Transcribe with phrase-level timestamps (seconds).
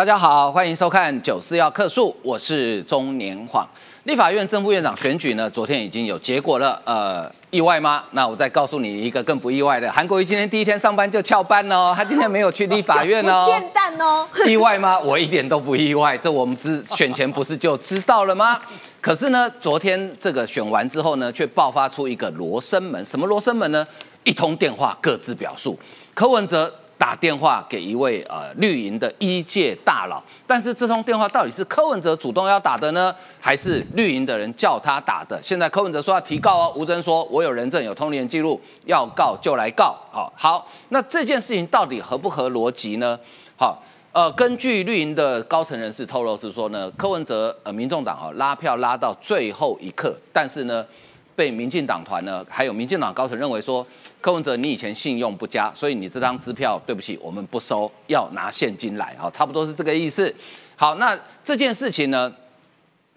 [0.00, 3.68] 大家好，欢迎收看《九四要客诉》，我是中年晃。
[4.04, 8.04] 立法院正副院长选举呢，昨天已经有结果了，呃，意外吗？
[8.12, 14.98] 那我再告诉你一个更不意外的，韩国瑜今天第一天上班就翘班哦，他今天没有去立法院哦， 不见蛋哦， 意外吗？
[14.98, 18.58] 我一点都不意外，这我们知选前不是就知道了吗？
[19.02, 23.86] 可是呢，昨天这个选完之后呢，却爆发出一个罗生门，什么罗生门呢？
[24.24, 25.78] 一通电话各自表述，
[26.14, 26.72] 柯文哲。
[27.00, 35.42] 打电话给一位呃绿营的一届大佬，但是这通电话到底是柯文哲主动要打的呢，还是绿营的人叫他打的？
[35.42, 39.96] 现在柯文哲说要提告哦，吴征说我有人证有通联记录，要告就来告。
[40.12, 43.18] 好，好，那这件事情到底合不合逻辑呢？
[43.56, 43.82] 好，
[44.12, 50.84] 呃，根据绿营的高层人士透露是说呢，柯文哲呃民众党哦拉票拉到最后一刻，但是呢
[51.34, 53.86] 被民进党团呢还有民进党高层认为说。
[54.22, 60.30] 柯文哲，你以前信用不佳，所以你这张支票对不起，我们不收，要拿现金来哈，差不多是这个意思。
[60.76, 62.30] 好，那这件事情呢，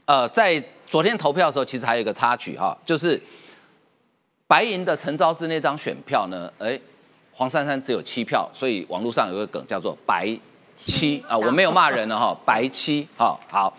[0.06, 3.22] 呃，在昨天投票的时候，其实还有一个插曲哈，就是
[4.48, 6.80] 白银的陈昭志那张选票呢，哎，
[7.34, 10.34] 黄珊珊只有七票，所以网络上有个梗叫做“白
[10.74, 13.76] 七”啊，我没有骂人了哈，“白七”哈，好。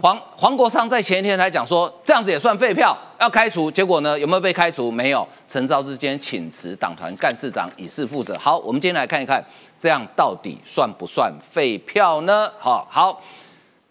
[0.00, 3.70] 黄黄国昌在前一天还讲说，这样子也算废票，要开除。
[3.70, 4.90] 结果呢，有没有被开除？
[4.90, 5.26] 没有。
[5.48, 8.36] 陈昭之间请辞党团干事长，以示负责。
[8.38, 9.44] 好，我们今天来看一看，
[9.78, 12.50] 这样到底算不算废票呢？
[12.58, 13.22] 好好，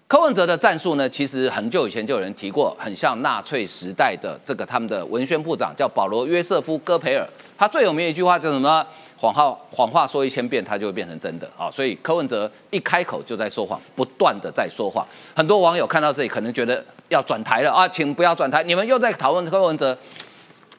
[0.07, 8.85] 柯文哲的战术呢，其实很久以前就有人提过，很像纳粹时代的这个他们的文宣部长叫保罗约瑟夫戈培尔，他最有名的一句话叫什么？
[9.21, 11.69] 谎话谎话说一千遍，它就会变成真的啊！
[11.69, 15.05] 所以柯文哲一开口就在说谎，不断的在说谎。
[15.35, 19.95] 很多网友看到这里，可能觉得要转台了啊，请不要转台，你们又在讨论柯文哲，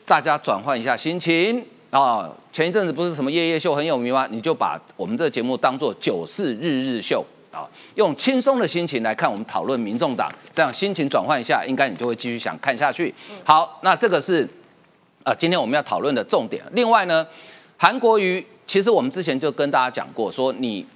[0.04, 2.28] 大家转换一下心情啊！
[2.50, 4.26] 前一阵子不是什么夜夜秀很有名吗？
[4.28, 13.14] 你就把我们这个节目当做九四日日秀啊，用轻松的心情来看我们讨论民众党，这样心情转换一下，应该你就会继续想看下去。
[13.44, 14.48] 好，那这个是
[15.22, 16.60] 啊，今天我们要讨论的重点。
[16.72, 17.24] 另外呢？
[17.82, 20.86] 韩国瑜，其实我们之前就跟大家讲过，说你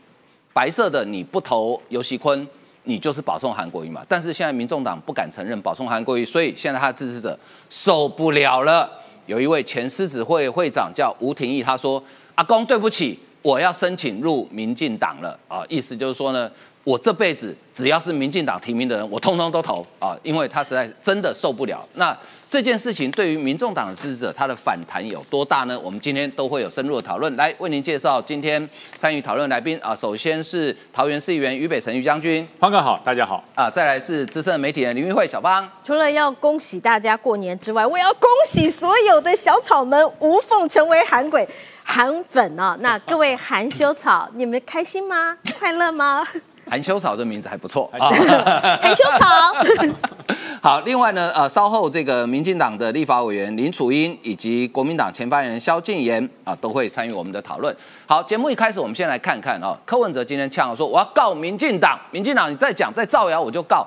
[0.52, 2.46] 白色的你不投尤熙坤，
[2.84, 4.06] 你就是保送韩国瑜嘛。
[4.08, 7.36] 但是现在民众党不敢承认保送韩国瑜，所以现在他的支持者
[7.68, 8.88] 受不了了。
[9.26, 12.00] 有一位前狮子会会长叫吴廷义，他说
[12.36, 16.48] ：“阿公，对不起，我要申请入民进党了啊！”意思就是说呢，
[16.86, 22.16] 我这辈子只要是民进党提名的人，我通通都投啊，因为他实在真的受不了那。
[22.48, 25.76] 这件事情对于民众党的支持者，他的反弹有多大呢？
[25.80, 28.66] 我们今天都会有深入的讨论，来为您介绍今天
[28.96, 29.92] 参与讨论来宾啊。
[29.92, 33.68] 首先是桃园市议员于北辰于将军，方哥好，大家好啊。
[33.68, 35.68] 再来是资深媒体人林玉慧小芳。
[35.82, 41.46] 除了要恭喜大家过年之外，我也要恭喜所有的小草们无缝成为韩鬼
[41.84, 42.76] 韩粉啊！
[42.80, 45.36] 那各位韩修草，你们开心吗？
[45.58, 46.24] 快乐吗？
[46.68, 48.10] 韩修草这名字还不错啊，
[48.82, 49.96] 含羞草。
[50.60, 57.74] 好，另外呢，呃，稍后这个民进党的立法委员林楚英以及国民党前发言人萧敬言啊，都会参与我们的讨论。
[58.06, 63.86] 好，节目一开始，我们先来看看啊，柯文哲今天呛说我要告民进党，民进党你再讲再造谣我就告。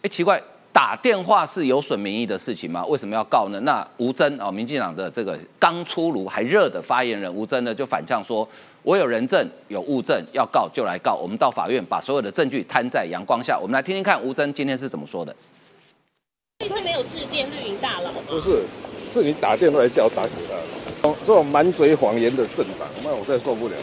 [0.00, 0.40] 哎，奇怪，
[0.72, 2.82] 打电话是有损民意的事情吗？
[2.86, 3.60] 为什么要告呢？
[3.60, 8.48] 那吴征啊，民进党的这个刚出炉还热的发言人吴征呢，就反呛说。
[8.84, 11.14] 我有人证有物证，要告就来告。
[11.14, 13.58] 我们到法院把所有的证据摊在阳光下。
[13.58, 15.34] 我们来听听看吴征今天是怎么说的。
[16.60, 18.18] 你是没有致电绿营大佬吗？
[18.28, 18.62] 不是，
[19.10, 20.32] 是你打电话来叫我打给
[21.02, 21.14] 他。
[21.24, 23.74] 这种满嘴谎言的政党，那我再受不了。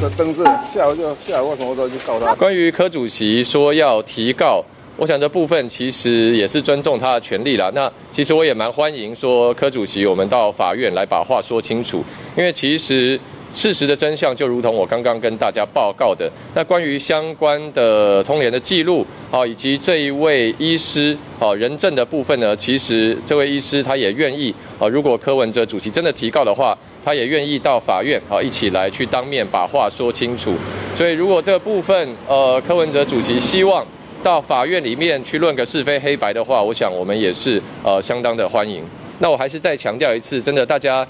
[0.00, 2.34] 这登志下午就下午，我什么时候去告他？
[2.34, 4.64] 关于柯主席说要提告，
[4.96, 7.70] 我想这部分其实也是尊重他的权利啦。
[7.74, 12.02] 那其实我也蛮欢迎说柯主席，我们到法院来把话说清楚，
[12.34, 13.20] 因为其实。
[13.52, 30.54] 事实的真相就如同我刚刚跟大家报告的，那关于相关的通联的记录啊，以及这一位医师啊人证的部分呢，其实这位医师他也愿意啊，如果柯文哲主席真的提告的话，他也愿意到法院啊一起来去当面把话说清楚。
[30.96, 33.84] 所以如果这个部分呃柯文哲主席希望
[34.22, 38.84] 到法院里面去论个是非黑白的话，我想我们也是呃相当的欢迎。
[39.18, 41.06] 那我还是再强调一次，真的大家。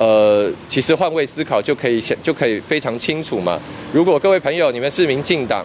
[0.00, 3.60] 呃，其实换位思考就可以想，就可以非常清楚嘛。
[3.92, 5.62] 如果各位朋友你们是民进党，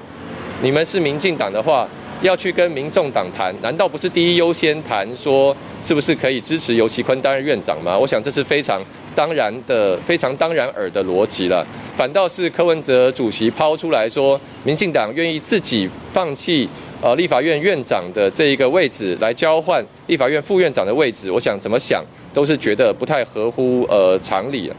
[0.61, 1.87] 你们是民进党的话，
[2.21, 7.97] 要去跟民众党谈，难道不是第一优先谈说是不是可以支持尤其坤担任院长吗？
[7.97, 8.83] 我想这是非常
[9.15, 11.65] 当然的、非常当然耳的逻辑了。
[11.95, 16.67] 反倒是柯文哲主席抛出来说，民进党愿意自己放弃。
[17.01, 22.03] 呃，立法院院长的这一个位置来交换立法院副院长的位置，我想怎么想
[22.33, 24.69] 都是觉得不太合乎呃常理。
[24.69, 24.75] 啊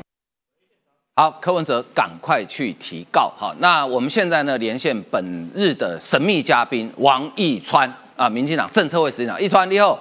[1.18, 3.32] 好，柯文哲赶快去提告。
[3.38, 9.98] 好，那我们现在呢连线本日的神秘嘉宾王义川啊，民进党政策会执行长，义川你好，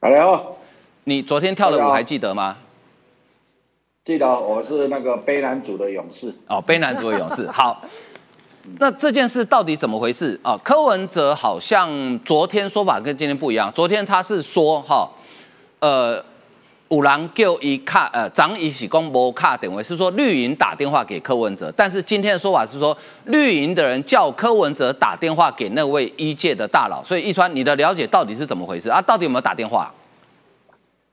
[0.00, 0.56] 大家好，
[1.04, 2.56] 你昨天跳的舞还记得吗？
[4.04, 6.34] 记得我是那个悲南组的勇士。
[6.48, 7.46] 哦，悲男组的勇士。
[7.46, 7.80] 好，
[8.78, 10.56] 那这件事到底怎么回事啊？
[10.62, 15.08] 柯文哲好像昨天说法跟今天不一样，昨天他是说哈，
[15.80, 16.24] 呃，
[16.88, 29.02] 五郎叫一卡，呃，张一喜公博卡等位是说绿营打电话给柯文哲，但是今天的说法是说绿营的人叫柯文哲打电话给那位一届的大佬，所以一川你的了解到底是怎么回事啊？
[29.02, 29.92] 到底有没有打电话？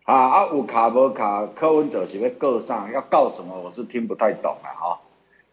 [0.04, 1.48] 啊啊，有卡无卡？
[1.56, 3.60] 柯文哲是要告上，要告什么？
[3.60, 5.00] 我是听不太懂啊哈。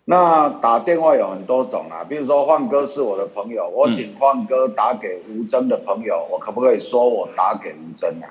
[0.08, 8.30] 那打电话有很多种啊，比如说焕哥是我的朋友，我请焕哥打给吴征的朋友，我可不可以说我打给吴征啊？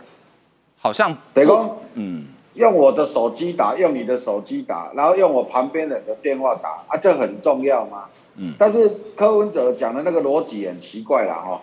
[0.80, 8.06] 好像等公，嗯，用我的手机打，用你的手机打，然后用我旁边人的电话打啊，这很重要吗？
[8.38, 11.60] 嗯但是柯文哲讲的那个逻辑很奇怪啦吼，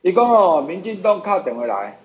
[0.00, 1.98] 伊讲哦，民进党敲电话来，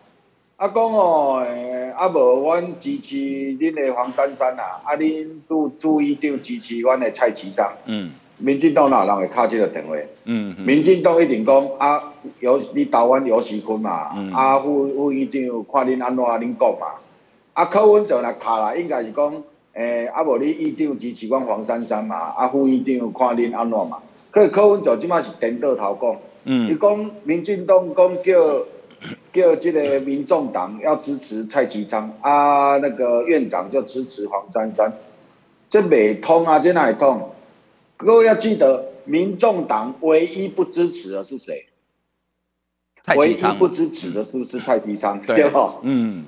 [0.60, 8.12] 啊讲哦，诶，啊无阮支持恁的黄珊珊啦，啊恁都注意着支持阮的蔡其昌，嗯。
[8.42, 9.96] 民进党哪有人会敲这个电话？
[10.26, 10.66] 嗯嗯。
[10.66, 12.12] 民进党一定讲啊，
[12.42, 14.34] 有你台湾有时坤嘛，嗯。
[14.34, 15.42] 啊副副院长
[15.72, 16.88] 看恁安怎恁讲嘛，
[17.54, 19.34] 啊柯文哲若敲啦，应该是讲，
[19.76, 26.68] 诶、啊无你院长支持阮黄珊珊嘛，啊副院长看恁安怎嘛，可是柯文哲即摆是颠倒头讲，嗯。
[26.70, 28.34] 伊嗯讲民进党讲叫
[29.32, 34.92] 叫这个民众党要支持蔡其昌，啊那个院长就支持黄珊珊，
[35.70, 37.30] 这袂通啊，这哪里通？
[37.98, 41.66] 各位要记得，民众党唯一不支持的是谁？
[43.16, 45.20] 唯一不支持的是不是蔡其昌？
[45.26, 45.76] 对对吧？
[45.82, 46.26] 嗯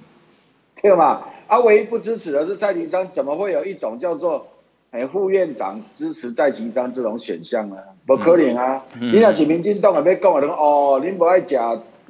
[0.82, 1.28] 对吧？
[1.48, 4.48] 啊，唯一不支持的是蔡其昌，怎么会有一种叫做
[4.90, 7.76] 哎副院长支持蔡其昌这种选项呢？
[8.06, 8.84] 不可能啊！
[9.00, 11.56] 嗯你若是民进党啊，要讲啊，哦，恁不爱食，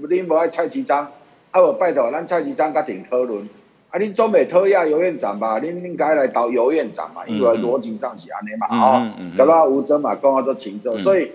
[0.07, 1.07] 恁无爱蔡其昌，
[1.51, 3.47] 啊无拜托，咱蔡其昌甲顶讨论。
[3.89, 5.59] 啊，恁总袂讨厌尤院长吧？
[5.59, 9.65] 恁应该来投尤院长嘛，因为逻辑上是安尼嘛，嗯哦嗯嗯嗯，对吧？
[9.65, 11.29] 吴征嘛讲啊都清楚，嗯所以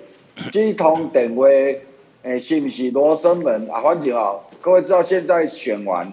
[0.50, 1.44] 这通电话，
[2.22, 3.82] 诶、是不是罗生门啊？
[3.82, 6.10] 反正哦，各位知道现在选完，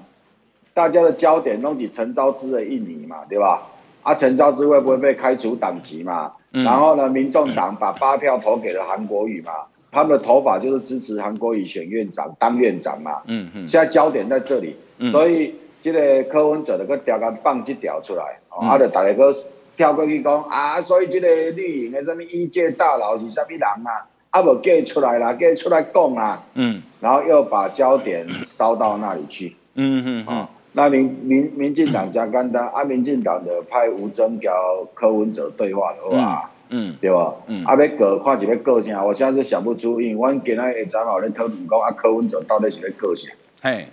[0.73, 3.63] 大家的焦点弄起陈昭之的印尼嘛，对吧？
[4.03, 6.33] 啊，陈昭之会不会被开除党籍嘛？
[6.51, 9.53] 嗯然后呢，民众党把八票投给了韩国瑜嘛，
[9.93, 13.21] 他们的头发就是支持韩国瑜选院长当院长嘛。
[13.27, 13.67] 嗯嗯。
[13.67, 15.09] 现在焦点在这里，嗯。
[15.11, 18.69] 所以这个柯文哲的个调个放这条出来，哦嗯。
[18.69, 19.33] 啊，就大家个
[19.77, 24.09] 跳过去讲啊，所以这个绿营的什么一届大佬是什么人啊？
[24.31, 26.81] 啊，无叫他出来啦，叫他出来讲啦，嗯。
[26.99, 29.55] 然后又把焦点烧到那里去。
[29.75, 30.49] 嗯嗯啊。
[30.75, 34.51] 那民民民进党加干单，啊，民进党的派吴征跟
[34.95, 37.35] 柯文哲对话的话，嗯对吧？
[37.45, 39.03] 嗯啊，要告看是要告啥？
[39.03, 43.29] 我现在是想不出，因为阮今仔下早嘛有咧讨论讲，啊，柯文哲到底是咧告啥？
[43.61, 43.85] 嘿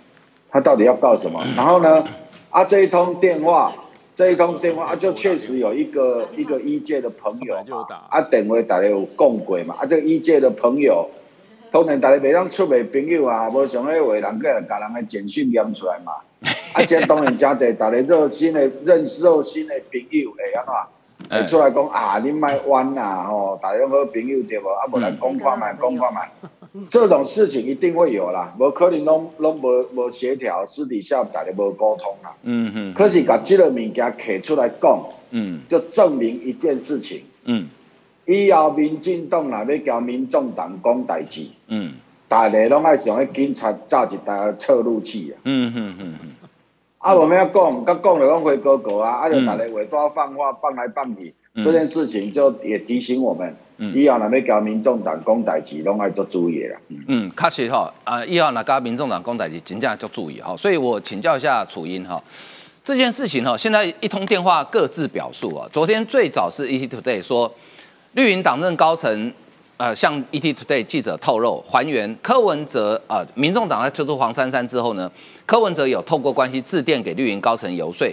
[0.49, 1.45] 他到底要告什么？
[1.55, 2.03] 然后呢，
[2.49, 3.71] 啊，这一通电话，
[4.15, 11.07] 这一通电话啊，就确实有一个一个一届的朋友嘛，啊，电话大家有讲过嘛，啊，这个一届的朋友，
[11.71, 16.13] 当然大家袂当出卖朋友啊，无想迄话，人个甲人个简讯念出来嘛，
[16.73, 20.73] 啊，这当然真侪，大家热心的认识热心的朋友会安怎？
[21.31, 24.67] 会出来讲啊，恁卖冤啦吼，大家拢好朋友对无？
[24.67, 26.29] 啊，无来讲看卖，讲看卖。
[26.87, 32.31] 这种事情一定会有啦，无可能拢拢无无协调，私底下大家无沟通啦。
[32.43, 34.99] 嗯嗯可是把这个物件摕出来讲，
[35.31, 35.61] 嗯。
[35.67, 37.67] 就证明一件事情：嗯。
[38.25, 41.93] 以后民进党若要交民众党讲代志，嗯。
[42.29, 45.35] 大家拢爱想去警察炸一台测录器啊！
[45.43, 46.29] 嗯嗯嗯嗯
[47.01, 51.63] 啊，我们要讲，甲讲了讲回哥哥啊，啊，就打来尾多放话，放来放去，嗯。
[51.63, 53.91] 这件事情就也提醒我们，嗯。
[53.95, 56.79] 以后若要交民众党讲代志，拢爱做注意的啦。
[56.89, 56.97] 嗯。
[57.07, 62.21] 嗯，确实哈啊，以后那个民众党公仔级真正做注意哈，所以我请教一下楚英哈，
[62.83, 65.67] 这件事情哈，现在一通电话各自表述啊。
[65.73, 67.51] 昨天最早是 ET Today 说，
[68.13, 69.33] 绿营党政高层
[69.81, 75.11] 呃向 ET Today 记者透露，还原柯文哲啊、民众党在推出黄珊珊之后呢，
[75.43, 78.07] 柯文哲有透过关系致电给绿营高层游说。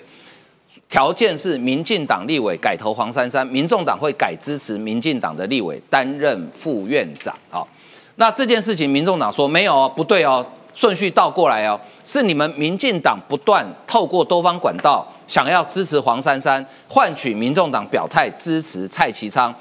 [0.88, 7.36] 条件是民进党立委改投黄珊珊，民众党会改支持民进党的立委担任副院长。
[7.50, 7.68] 好，
[8.16, 19.54] 那这件事情，民众党说没有哦，不对哦，顺序倒过来哦，是你们民进党不断透过多方管道想要支持黄珊珊，换取民众党表态支持蔡其昌。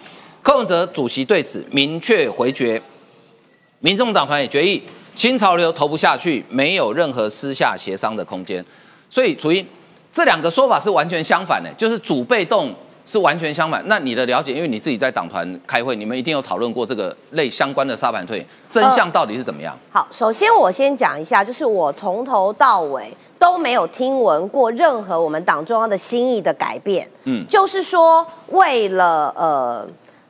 [0.47, 2.81] 柯文哲主席对此明确回绝，
[3.79, 4.81] 民众党团也决议
[5.13, 8.63] 新潮流投不下去，没有任何私下协商的空间。
[9.09, 9.67] 所以，楚英
[10.09, 12.73] 这两个说法是完全相反的，就是主被动
[13.05, 13.83] 是完全相反。
[13.87, 19.77] 那你的了解，因为你自己在党团开会，你们一定有讨论过这个类相关的沙盘推真相到底是怎么样？
[19.91, 27.05] 好，首先我先讲一下，就是我从头到尾都没有听闻过任何我们党中央的心意的改变。
[27.25, 29.85] 嗯，就是说为了呃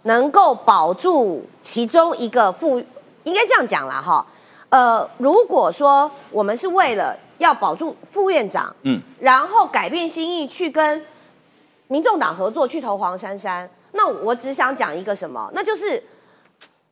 [0.08, 2.80] 能够保住其中一个副，
[3.24, 4.26] 应该这样讲啦哈。
[4.70, 11.06] 呃，如果说我们是为了要保住副院长，嗯，然后改变心意去跟
[11.88, 16.02] 民众党合作去投黄珊珊，那我只想讲一个什么，那就是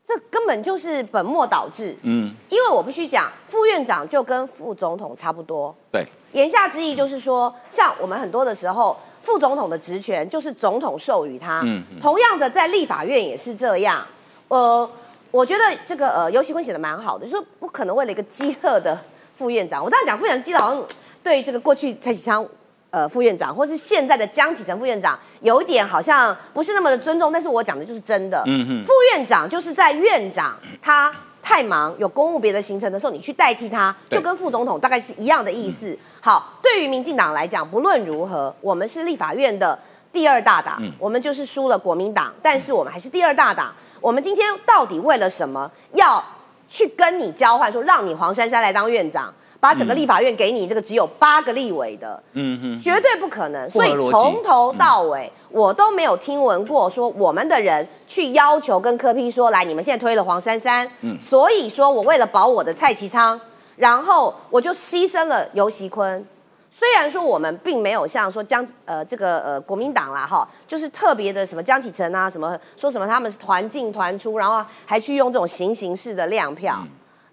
[0.03, 14.05] 这根本就是本末倒置，嗯，因为我必须讲，副院长就跟副总统差不多，对，言下之意就是说，像我们很多的时候，副总统的职权就是总统授予他，嗯，同样的在立法院也是这样，
[14.47, 14.89] 呃。
[15.31, 18.97] 我觉得这个呃，游戏坤写的蛮好的，就说不可能为了一个饥饿的
[19.35, 19.83] 副院长。
[19.83, 20.81] 我当然讲副院长饥饿，好像
[21.21, 22.47] 对这个过去蔡启昌
[22.89, 27.33] 呃副院长，或是现在的江启臣副院长，有一点好像不是那么的尊重。
[27.33, 28.41] 但是我讲的就是真的。
[28.45, 28.83] 嗯哼。
[28.85, 31.13] 副院长就是在院长他
[31.43, 35.97] 太忙有公务别的行程的时候，你去代替他，就跟副总统大概是一样的意思。
[36.25, 39.77] 好，对于民进党来讲，不论如何，我们是立法院的
[40.11, 43.71] 第二大党，我们就是输了国民党，但是我们还是第二大党。
[44.01, 46.23] 我们今天到底为了什么要
[46.67, 47.71] 去跟你交换？
[47.71, 53.69] 说让你黄珊珊来当院长，把整个立法院给你这个只有八个立委的，嗯哼，绝对不可能。
[53.69, 63.39] 所以从头到尾我都没有听闻过说我们的人去要求跟柯批说，来你们现在推了黄珊珊，嗯，所以说我为了保我的蔡其昌，
[63.75, 66.25] 然后我就牺牲了尤习坤。
[66.77, 76.85] 虽然说我们并没有像说江呃这个呃国民党啦哈，就是特别的什么江启臣啊什么说什么他们是团进团出，然后还去用这种行刑式的量票，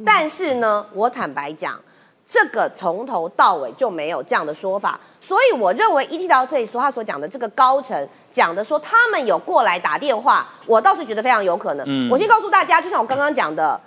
[0.06, 1.76] 但是呢，我坦白讲，
[2.25, 12.08] 这个从头到尾就没有这样的说法，所以我认为 ET 到这里说他所讲的这个高层讲的说他们有过来打电话，我倒是觉得非常有可能。
[12.08, 13.80] 我先告诉大家，就像我刚刚讲的。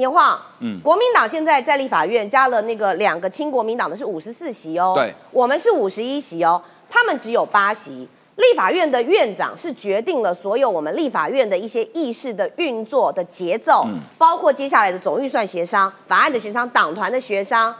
[0.00, 8.08] 年晃，嗯，国民党现在在立法院加了那个两个亲国民党的是五十四席哦，对，我们是五十一席哦，他们只有八席。
[8.36, 17.74] 立法院的院长是决定了所有我们立法院的一些议事的运作的节奏，包括接下来的总预算协商、法案的协商、党团的协商。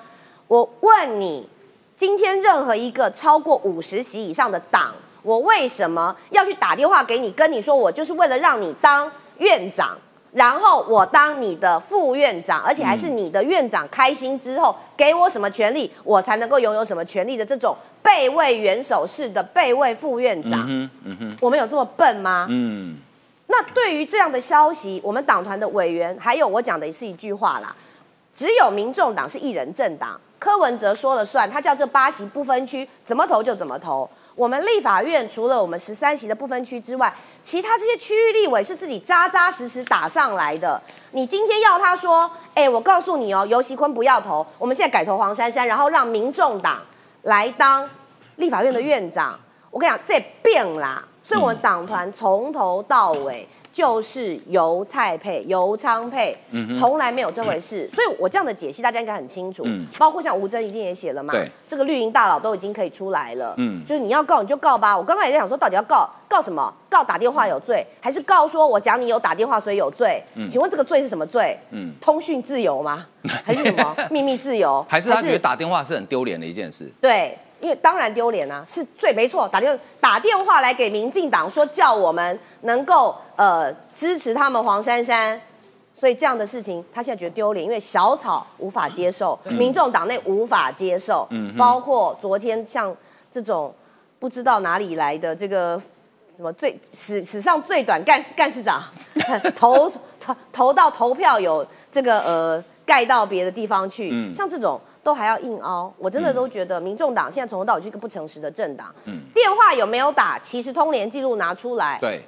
[0.49, 1.49] 我问你，
[1.97, 9.97] 今天任何一个超过五十席以上的党，我为什么要去打电话给你，跟你说我就是为了让你当院长？
[10.33, 20.65] 然后我当你的副院长，而且还是你的院长，开心之后给我什么权利，我才能够拥有什么权利的这种备位元首式的备位副院长。
[20.69, 22.47] 嗯哼，我们有这么笨吗？
[22.49, 22.97] 嗯。
[23.49, 27.75] 那对于这样的消息，我们党团的委员还有我讲的是一句话啦，
[28.33, 34.09] 只有民众党是一人政党，柯文哲说了算，他叫这八席不分区，怎么投就怎么投。
[34.41, 40.81] 我们立法院除了我们十三席的不分区之外，其他这些区域立委是自己扎扎实实打上来的。
[41.11, 46.81] 你今天要他说，哎，我告诉你哦，尤熙坤不要投，我们现在改投黄珊珊，然后让民众党
[47.25, 47.87] 来当
[48.37, 49.39] 立法院的院长。
[49.71, 51.05] 我跟你讲，这变啦。
[51.23, 53.47] 所以，我们党团从头到尾。
[53.73, 56.37] 就是油菜配油昌配，
[56.79, 59.65] 从来没有这回事，所以我这样的解析大家应该很清楚。
[59.97, 61.33] 包括像吴征已经也写了嘛，
[61.69, 63.55] 这个绿营大佬都已经可以出来了。
[63.59, 64.97] 嗯，就是你要告你就告吧。
[64.97, 66.73] 我刚刚也在想说，到底要告告什么？
[66.89, 70.21] 告打电话有罪，还是告说我讲你有打电话所以有罪？
[70.49, 71.57] 请问这个罪是什么罪？
[71.71, 73.07] 嗯，通讯自由吗？
[73.45, 74.85] 还是什么 秘密自由？
[74.89, 76.91] 还是他觉得打电话是很丢脸的一件事？
[77.01, 77.39] 对。
[77.61, 79.47] 因为当然丢脸啊，是最没错。
[79.49, 85.41] 打电打电话来给民进党说叫我们能够呃支持他们黄珊珊，
[85.95, 92.97] 所以这样的事情他现在觉得丢脸，因为小草无法接受，民众党内无法接受，包括昨天像
[93.31, 93.75] 这种
[94.19, 95.81] 不知道哪里来的这个
[96.37, 98.83] 什么最史史上最短干干事长
[99.55, 104.81] 投投投到投票有这个呃盖到别的地方去，像这种。
[105.03, 108.95] 都还要硬凹，我真的都觉得民众党现在从头到尾是一个不诚实的政党。
[109.07, 110.39] 嗯，电话有没有打？
[110.39, 112.23] 其实通联记录拿出来，对，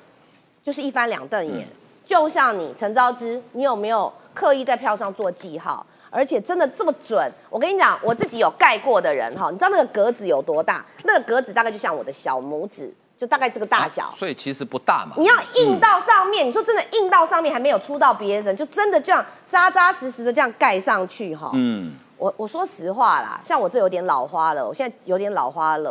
[0.62, 1.68] 就是一翻两瞪眼。
[2.04, 5.86] 就像你陈昭之，你有没有刻意在票上做记号？
[6.10, 7.30] 而且真的这么准？
[7.48, 10.84] 我跟你讲，我自己有盖过的人哈，你知道那个格子有多大？
[11.04, 14.12] 那个格子大概就像我的小拇指，就大概这个大小。
[14.18, 15.14] 所以其实不大嘛。
[15.16, 21.50] 你要印到上面，你说真的印到上面还没有出到别人，就真的这样扎扎实实的这样盖上去哈。
[21.54, 21.94] 嗯。
[22.22, 25.90] 我我说实话啦，像我这有点老花了，我现在有点老花了，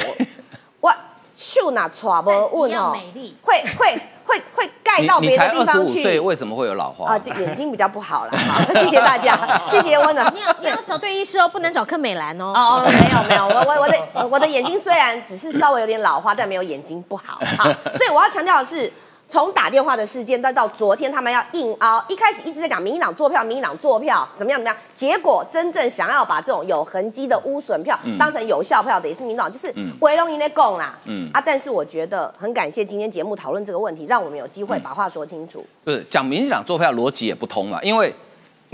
[0.80, 0.94] 我我
[1.36, 6.02] 秀哪 trouble 问哦，美丽，会会会会会盖到别的地方去。
[6.02, 7.12] 岁为什么会有老花？
[7.12, 8.32] 啊，这眼睛比较不好了。
[8.32, 10.34] 好，谢谢大家， 谢谢温暖。
[10.34, 12.54] 你要你要找对医师哦，不能找柯美兰哦。
[12.56, 17.42] 哦，没有没有，我我我的我的眼睛虽然只是稍微有点老花，但没有眼睛不好。
[17.58, 17.66] 好，
[17.98, 18.90] 所以我要强调的是。
[19.32, 31.00] 从打电话的事件再到昨天，他们要硬凹，一开始一直在讲民进党做票，民进党做票怎么样怎么样，结果真正想要把这种有痕迹的污损票当成有效票的，也是民进党，就是围龙营的供啦。
[31.06, 35.66] 嗯啊，但是我觉得很感谢今天节目讨论这个问题，让我们有机会把话说清楚。
[35.86, 38.14] 不是讲民进党做票逻辑也不通嘛，因为。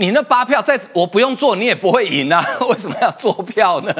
[0.00, 2.44] 你那八票，在我不用做，你也不会赢啊！
[2.68, 3.92] 为什么要做票呢？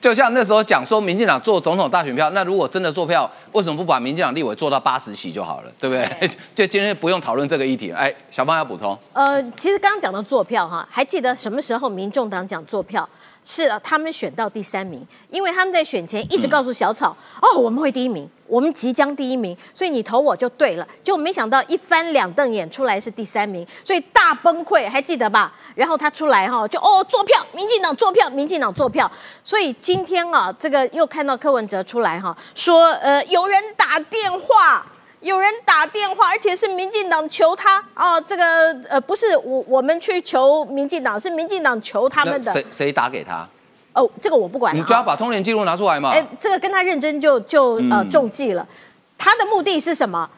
[0.00, 6.30] 就像那时候讲说，民进党做总统大选票，那如果真的做票，为什么不把民进党立委做到八十席就好了，对不对？
[6.56, 7.92] 就今天不用讨论这个议题。
[7.92, 8.98] 哎，小芳要补充。
[9.12, 13.08] 呃，其实刚刚讲到做票哈，还记得什么时候民众党讲做票？
[13.44, 20.88] 是啊，他们选到第三名，因为他们在选前一直告诉小草，哦，我们会第一名，我们即将第一名，所以你投我就对了。
[21.02, 25.52] 就没想到一翻两瞪眼出来是第三名，所以大崩溃，还记得吧？
[25.74, 29.10] 然后他出来哈，就哦，坐票，民进党坐票，民进党坐票。
[29.42, 34.86] 所以今天啊，这个又看到柯文哲出来哈，说呃，有人打电话。
[35.24, 38.44] 有人打电话，而且是民进党求他哦，这个
[38.90, 42.52] 呃不是我我们去求民进党，是民进党求他们的。
[42.52, 43.48] 谁谁打给他？
[43.94, 44.76] 哦，这个我不管。
[44.76, 46.10] 你就要把通联记录拿出来嘛。
[46.10, 48.66] 哎，这个跟他认真就就呃中计了。
[49.16, 50.28] 他的目的是什么？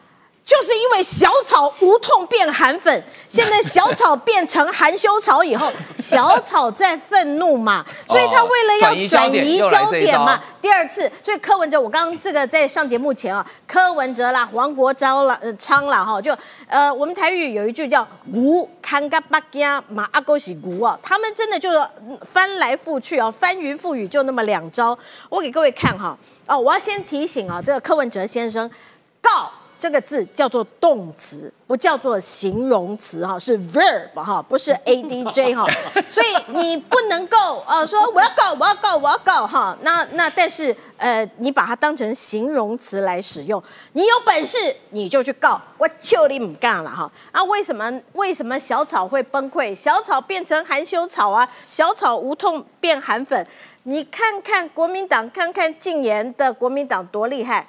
[0.47, 16.33] 就是因为小草无痛变韩粉， 现在小草变成含羞草以后，小草在愤怒嘛， 所以他为了要转移焦点嘛，第二次，所以柯文哲，我刚刚这个在上节目前啊，柯文哲啦，黄国昭啦，呃昌啦哈，就
[16.69, 21.77] 呃，我们台语有一句叫“古看嘎巴加马阿勾喜古”啊，他们真的就是
[22.21, 28.71] 翻来覆去啊，翻云覆雨就那么两招，我给各位看哈，哦，我要先提醒啊，这个柯文哲先生
[29.21, 29.51] 告。
[29.79, 35.67] 这个字叫做动词，不叫做形容词哈，是 verb 哈，不是 a d j 哈，
[36.09, 43.61] 所以你不能够呃说我要告我要告我要告哈，那那但是呃你把它当成形容词来使用，
[43.93, 44.57] 你有本事
[44.89, 47.11] 你就去告，我求你唔干了哈。
[47.31, 49.75] 啊为什么为什么小草会崩溃？
[49.75, 53.45] 小草变成含羞草啊，小草无痛变含粉，
[53.83, 57.67] 你看看国民党，看看禁言的国民党多厉害，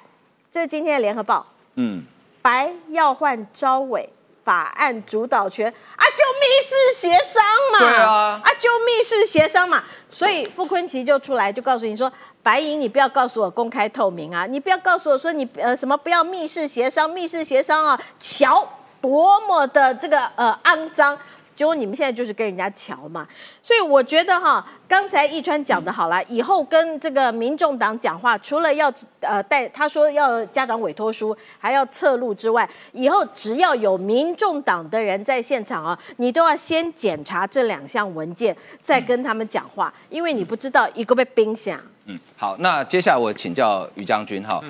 [0.51, 1.45] 这是今天的联合报。
[1.81, 2.03] 嗯，
[2.41, 4.09] 白要换招委，
[4.43, 7.79] 法案主导权啊，就密室协商嘛。
[7.79, 9.81] 对啊，啊，就密室协商嘛。
[10.11, 12.11] 所以傅昆奇就出来就告诉你说，
[12.43, 18.67] 白银你不要告诉我公开透明啊，你不要告诉我说你呃什么不要密室协商，密室协商啊，瞧
[18.99, 21.17] 多么的这个呃肮脏。
[21.59, 23.27] 结果你们现在就是跟人家瞧嘛，
[23.61, 41.77] 所以我觉得哈，刚才易川讲的好了，以后跟这个民众党讲话，除了要呃带他说要家长委托书，还要测录之外，以后只要有民众党的人在现场啊，你都要先检查这两项文件，再跟他们讲话，因为你不知道一个被冰箱。
[42.05, 44.63] 嗯，好，那接下来我请教于将军哈，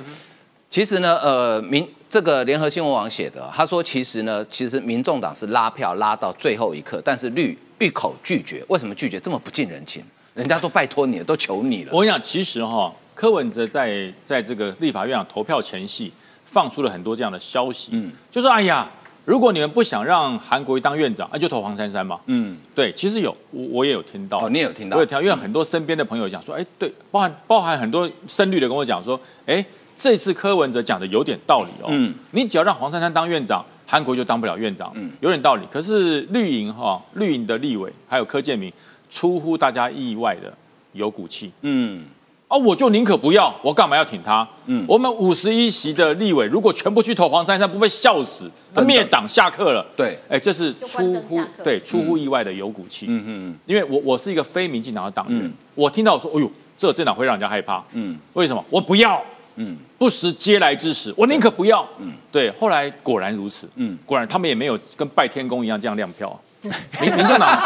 [0.71, 1.88] 其实呢，呃，民。
[2.10, 8.65] 这个联合新闻网写的，他说其实呢，其实民众党是拉票拉到最后一刻，但是绿一口拒绝。
[8.67, 9.19] 为什么拒绝？
[9.19, 10.04] 这么不近人情？
[10.34, 11.91] 人家都拜托你了，都求你了。
[11.93, 16.12] 我跟你讲，其实哈，柯文哲在在这个立法院投票前夕，
[16.45, 18.89] 放出了很多这样的消息，嗯，就说哎呀，
[19.26, 22.19] 如果你们不想让韩国瑜当院长，那就投黄珊珊嘛。
[22.26, 29.63] 嗯，对，其实有我我也有听到，哦，你也有听到，我有听到，因为很多身边的朋友讲说，哎，对，包含包含很多深绿的跟我讲说，哎。
[29.99, 35.63] 这次柯文哲讲的有点道理哦，嗯，你只要让黄珊珊当院长，韩国就当不了院长，嗯，有点道理。
[35.69, 38.71] 可是绿营哈，绿营的立委还有柯建明，
[39.09, 40.53] 出乎大家意外的
[40.93, 42.05] 有骨气，嗯，
[42.47, 44.47] 啊，我就宁可不要，我干嘛要挺他？
[44.67, 48.49] 嗯，我们五十一席的立委如果全部去投黄珊珊，不被笑死？
[48.88, 58.63] 灭党下课了，对，哎，这是出乎对出乎意外的有骨气，嗯嗯，因为我我是一个非民进党的党员，我听到说，哎呦，这个政党会让人家害怕，嗯，为什么？
[58.69, 59.21] 我不要。
[59.62, 61.88] 嗯，不食嗟来之食，我宁可不要。
[61.99, 63.69] 嗯，对，后来果然如此。
[63.75, 66.41] 嗯，果然他们也没有跟拜天公一样这样亮票。
[66.62, 67.58] 民民众党，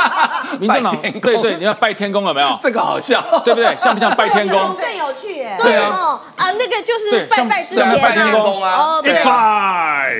[0.60, 2.60] 民进党， 对对，你要拜天公有没有？
[2.62, 3.76] 这个好笑，对不对？
[3.76, 4.76] 像不像拜天公？
[4.76, 5.58] 更有趣耶。
[5.60, 10.16] 对啊，啊，那个就是拜拜之前拜天公啊，哦，对，拜，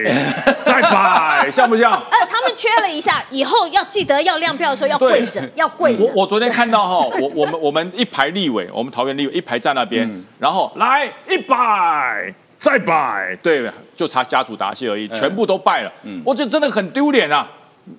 [0.64, 1.92] 再拜，像不像？
[1.92, 6.04] 呃，他们缺了一下，以后要记得要亮票的时候要跪着，要跪着。
[6.04, 10.10] 我我昨天看到哈，我我们我们一排立委，我们桃园立委一排在那边，
[10.40, 15.92] 然后来一拜再拜，对，就差家属答谢而已，全部都拜了。
[16.04, 17.48] 嗯，我觉得真的很丢脸啊。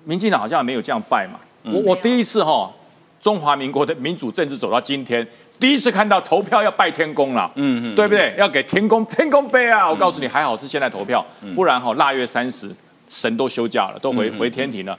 [0.05, 2.70] 民进党好像没有这样拜嘛，我我第一次哈，
[3.20, 5.27] 中华民国的民主政治走到今天，
[5.59, 8.35] 第一次看到投票要拜天公了，嗯嗯，对不对？
[8.38, 9.88] 要给天公天公杯啊！
[9.88, 12.70] 我告诉你，还好是现在投票，不然哈腊月三十
[13.09, 14.99] 神都休假了，都回回天庭了，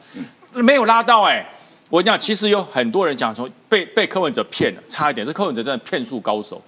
[0.53, 1.45] 没有拉到哎。
[1.87, 6.59] 我跟你讲，其实有很多人讲说被被柯文哲骗了，差一点，这柯文哲真的骗术高手。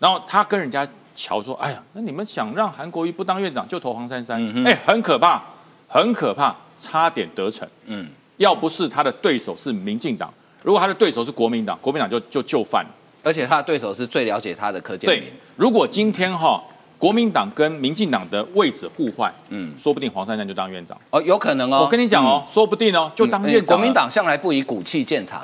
[0.00, 5.40] 然后他跟人家瞧说：“哎呀，那你们想让韩国瑜不当院长，就投黄珊珊。”哎，很可怕，
[5.86, 7.68] 很可怕，差点得逞。
[7.86, 12.90] 嗯，要不是他的对手是民进党，如果他的对手是国民党，国民党就就就范了。
[13.22, 16.62] 而且他的对手是最了解他的柯建对，如果今天哈。
[16.98, 21.80] 国民党跟民进党的位置互换，嗯，说不定黄珊珊就当院长哦，有可能哦。
[21.82, 23.66] 我跟你讲哦，说不定哦，就当院长。
[23.66, 25.38] 国民党向来不以骨气见长。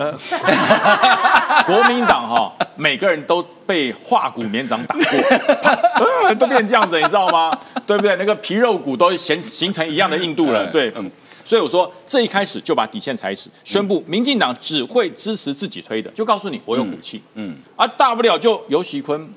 [1.67, 7.53] 国民党哈，每个人都被化骨绵掌打过， 都变这样子，你知道吗？
[7.87, 8.17] 对不对？
[8.17, 10.67] 那个皮肉骨都形形成一样的硬度了。
[10.69, 11.11] 对，嗯。
[11.45, 17.23] 所以我说，这一开始就把底线踩死，宣布民进党只会支持自己推的，就告诉你我有骨气。
[17.35, 19.29] 嗯，啊，大不了就尤喜坤。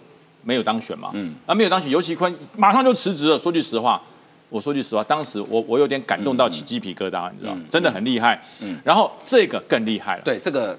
[0.47, 1.09] 没有当选嘛？
[1.15, 3.39] 嗯，啊，没有当选，尤喜坤马上就辞职了。
[3.39, 3.99] 说句实话，
[4.47, 8.39] 我说句实话，当时我我有点感动到起鸡皮疙瘩，你知道真的很厉害。
[8.61, 10.21] 嗯，然后这个更厉害了。
[10.23, 10.77] 对，这个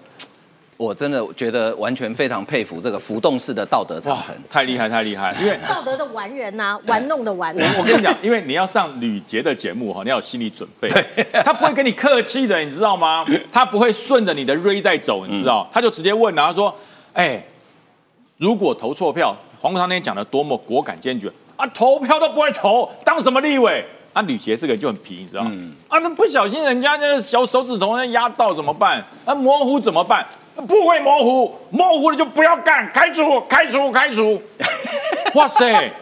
[0.77, 5.35] 我真的觉得完全非常佩服这个浮动式的道德长城，太厉害，太厉害。
[5.41, 7.55] 因为道德的完人 呐，玩弄的玩。
[7.79, 10.89] 我跟你讲，因为你要上吕杰的节目哈，你要有心理准备。
[11.45, 13.25] 他不会跟你客气的，你知道吗？
[13.51, 15.67] 他不会顺着你的锐在走，你知道？
[15.73, 16.75] 他就直接问然后说
[17.15, 17.43] ：“哎，
[18.37, 21.67] 如果投错票？”黄国昌那天讲的多么果敢坚决啊！
[21.69, 23.85] 投票都不会投，当什么立委？
[24.13, 25.51] 啊，吕杰这个人就很皮，你知道吗？
[25.89, 29.03] 啊，那不小心人家那小手指头那压到怎么办？
[29.25, 30.25] 啊，模糊怎么办？
[30.67, 34.41] 不会模糊，模糊了就不要干，开除，开除，开除！
[35.35, 35.93] 哇塞，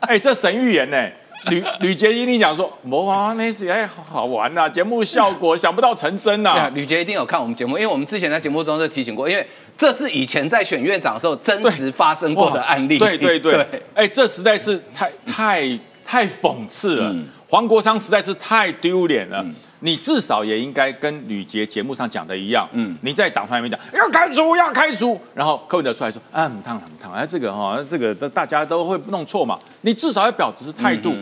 [0.00, 1.08] 哎，这神预言呢？
[1.46, 6.70] 吕吕杰一定讲说，哇，那是哎好玩呐，节目效果想不到成真呐。
[6.74, 9.46] 吕杰一定有看我们节目，因为我们之前在节目中就提醒过，因为。
[9.76, 12.96] 这是以前在选院长的时候真实发生过的案例。
[12.96, 15.68] 对对对，哎，这实在是太太
[16.04, 17.12] 太讽刺了。
[17.48, 19.44] 黄国昌实在是太丢脸了。
[19.84, 29.58] 你至少也应该跟吕杰节目上讲的一样，嗯，你在党团里面讲要开除要开除，然后柯文哲出来说啊很烫很烫，哎这个哈这个大家都会弄错嘛。
[29.82, 31.14] 你至少要表示态度，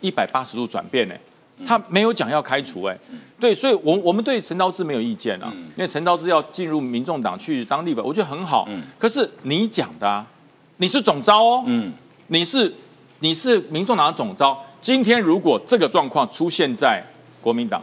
[0.00, 1.14] 一百八十度转变呢。
[1.66, 2.96] 他没有讲要开除，哎，
[3.40, 8.68] 对，所以，我我们对陈昭志没有意见啊，因为陈昭志要进入民众党去当立委，我觉得很好。
[8.96, 10.24] 可是你讲的，
[10.76, 11.92] 你是总招哦，嗯，
[12.28, 12.72] 你是
[13.18, 14.56] 你是民众党的总招。
[14.80, 17.02] 今天如果这个状况出现在
[17.40, 17.82] 国民党，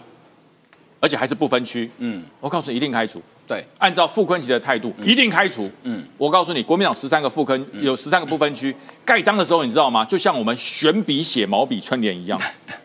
[1.00, 3.22] 而且还是不分区，嗯，我告诉你一定开除。
[3.48, 5.70] 对，按照傅昆萁的态度，一定开除。
[5.84, 10.04] 嗯，我告诉你，国民党十三个副坑有十三个不分区，盖章的时候你知道吗？
[10.06, 12.42] 就像我们选笔写毛笔春联一样。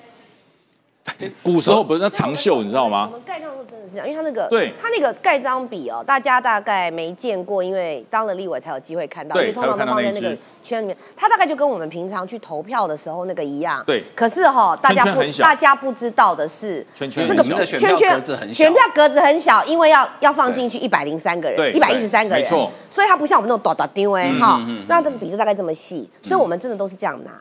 [1.42, 3.08] 古时候不是那长袖，你知道吗？
[3.10, 10.96] 我们盖章都真的是这样，因为它那个，对，它那个盖章笔哦，大家大概没见过，因为当了立委才有机会看到，因为通常都放在那个圈里面。
[11.16, 13.82] 它大概就跟我们平常去投票的时候那个一样。
[13.86, 14.04] 对。
[14.14, 22.70] 可是哈，大家不大家不知道的是，那个圈圈格子很小，选票格子很小，因为要要放进去一百零三个人，一百一十三个人，没错。
[22.90, 27.32] 所以它不像我们那种短短丢哎哈，那这个笔就大概这么细，所以我们真的都是这样拿，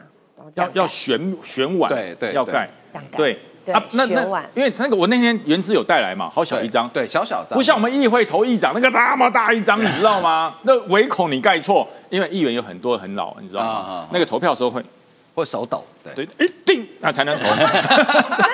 [0.56, 2.70] 要要选选碗，对对，要盖，
[3.16, 3.38] 对。
[3.72, 4.22] 啊，那那
[4.56, 10.56] 因为那个我那天原子有带来嘛，好小一张，对，小小张，不像我们议会投议长那个那么大一张，你知道吗？
[10.64, 14.08] 那唯恐你盖错，因为议员有很多很老，你知道吗？
[14.12, 14.84] 那个投票的时候会
[15.34, 15.84] 会手抖，
[16.16, 17.68] 对，一定那才能投， 真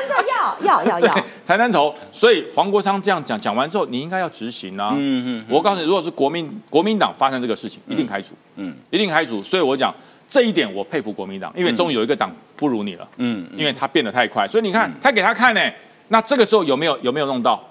[0.07, 1.93] 的要要要要才能投。
[2.11, 4.91] 所以黄国昌这样讲讲完之后，你应该要执行啊。
[4.93, 9.41] 嗯嗯，我告诉你，如果是国民国民党发生这个事情，一定开除，嗯，一定开除。
[9.41, 9.93] 所以我讲。
[10.27, 13.07] 这一点我佩服国民党，因为终于有一个党不如你了。
[13.17, 15.61] 嗯，因为他变得太快，所以你看他给他看呢，
[16.09, 17.63] 那这个时候有没有有没有弄到？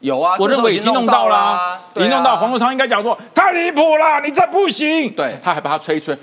[0.00, 2.36] 有啊，我认为已经弄到了，已经弄到。
[2.36, 5.10] 黄国昌应该讲说太离谱了，你这不行。
[5.10, 6.16] 对，他还把他吹一吹，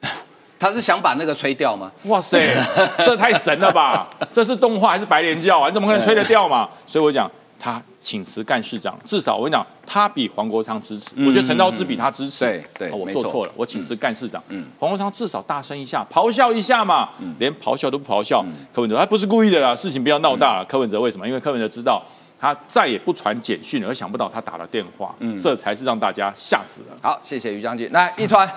[0.58, 1.92] 他是想把那个吹掉吗？
[2.04, 2.38] 哇塞，
[3.04, 4.08] 这太神了吧！
[4.30, 5.68] 这是动画还是白莲教啊？
[5.68, 6.68] 你怎么可能吹得掉嘛？
[6.86, 7.30] 所以我讲。
[7.58, 11.10] 他请辞干事长，至少我跟你讲，他比黄国昌支持。
[11.26, 12.44] 我觉得陈昭之比他支持。
[12.44, 14.42] 对对，我做错了，我请辞干事长。
[14.48, 17.10] 嗯，黄国昌至少大声一下，咆哮一下嘛。
[17.18, 18.44] 嗯，连咆哮都不咆哮。
[18.72, 20.64] 柯文哲他不是故意的啦，事情不要闹大了。
[20.66, 21.26] 柯文哲为什么？
[21.26, 22.02] 因为柯文哲知道
[22.38, 26.96] 他再也不传简讯了，而想不到他打了电话，嗯，这才是让大家吓死了。
[27.02, 27.90] 好，谢谢于将军。
[27.92, 28.48] 来，一川，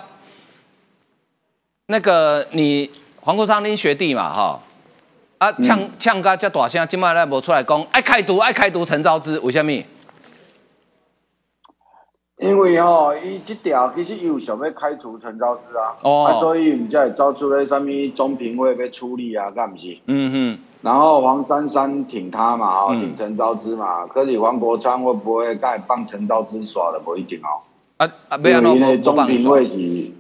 [1.88, 4.60] 那个你黄国昌，你学弟嘛，哈。
[5.40, 9.72] 啊，呛呛噶叫大声，今麦来无出来讲，爱开除爱开除陈昭之，为什么？
[12.38, 19.98] 因为吼，伊即条其实有想要开除陈昭之啊，哦啊，所以毋才会招出来什么中评会被处理啊，干毋是？
[20.08, 20.60] 嗯哼。
[20.82, 27.64] 然后黄珊珊挺他嘛，哦，挺陈昭之嘛，可是黄国昌会不会该帮陈昭之耍的不一定哦。
[27.98, 30.12] 啊啊，不要弄因为不帮总评委是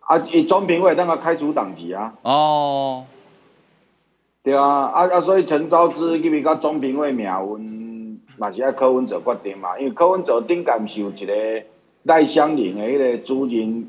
[0.00, 3.04] 啊，伊总评委当个开除党籍啊，哦，
[4.44, 4.62] 对啊，
[4.94, 11.32] 啊啊，所以陈昭之因为甲总评委命运嘛是爱柯文哲决定嘛，因为柯文哲顶间是有一个
[12.02, 13.86] 赖香林的迄个主任，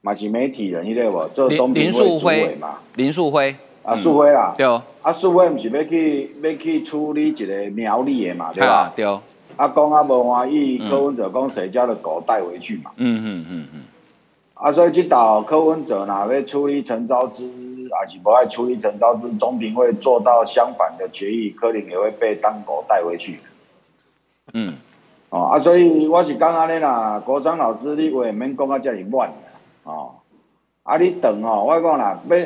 [0.00, 3.54] 嘛是媒体人迄个无，做总评委主委嘛，，林树辉，
[3.84, 4.66] 啊树辉啦，对，
[5.00, 8.74] 啊树辉毋是要去要去处理一个苗栗的嘛，对吧？
[8.74, 9.20] 啊对，嗯
[9.56, 12.90] 啊讲啊无欢喜，柯文哲讲谁家的狗带回去嘛。
[12.96, 13.82] 嗯嗯嗯嗯，
[14.54, 17.48] 啊，所以即道柯文哲若要处理陈昭之，
[17.90, 23.40] 还是不爱处理陈昭之，总评会做到相反的决议，可能也会被当狗带回去。
[24.52, 24.76] 嗯，
[25.30, 29.34] 哦啊，所以我是讲安尼啦，国昌老师，你话免讲啊遮尔乱啦，
[29.84, 30.10] 哦，
[30.82, 32.36] 啊你等哦，我讲啦，要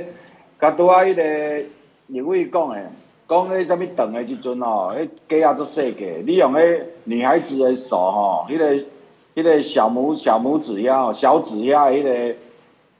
[0.61, 1.66] 甲拄啊迄个
[2.07, 2.87] 立委讲诶，
[3.29, 8.74] 讲迄啥物长诶即阵哦，迄鸡仔都细个，你用迄女孩子诶手吼，迄、个
[9.35, 12.35] 迄、个小拇小拇指遐吼，小指呀迄个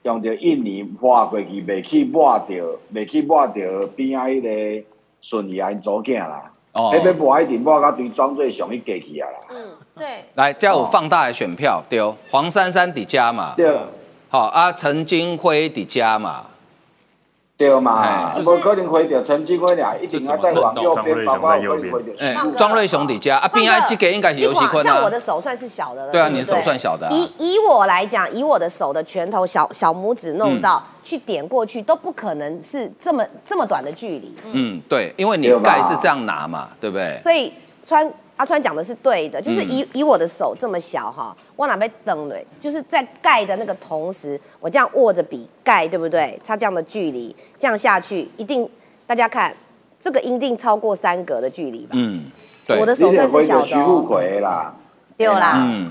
[0.09, 4.43] 用着印尼划过去，袂去抹着，袂去抹着边仔迄
[4.81, 4.87] 个
[5.21, 6.51] 顺义安祖囝啦。
[6.73, 6.91] 哦。
[6.95, 9.39] 迄要抹一定抹到对庄最上去过去啊啦。
[9.51, 9.57] 嗯，
[9.95, 13.77] 对，来，这有放大的选票，对，黄珊珊底加嘛，对。
[14.31, 16.47] 好啊，陈金辉底加嘛，
[17.59, 34.33] 对嘛，哎无可能回到陈金辉俩，一定要再往右边，包括有可能回到哎放，个庄瑞雄底家啊，边爱这个应该是尤一晃熙坤啊像我的，手算是小的了，对啊，你的手算小的啊，以以我来讲，以我的手的拳头小小拇指弄到、去点过去，都不可能是这么这么短的距离。
[34.53, 37.19] 嗯，对，因为你盖是这样拿嘛，对不对？
[37.25, 37.53] 所以
[37.85, 39.71] 川阿川讲的是对的，就是嗯。
[39.71, 46.39] 以、以我的手这么小哈，我哪被蹬了，就是在盖的那个同时，我这样握着笔盖，对不对？
[46.43, 48.67] 它这样的距离，这样下去，一定
[49.07, 49.55] 大家看
[50.01, 51.91] 这个一定超过三格的距离吧？
[51.93, 52.31] 嗯，
[52.67, 54.75] 对，我的手算是小的、到徐富哦，奎啦。
[55.17, 55.91] 对啦，嗯，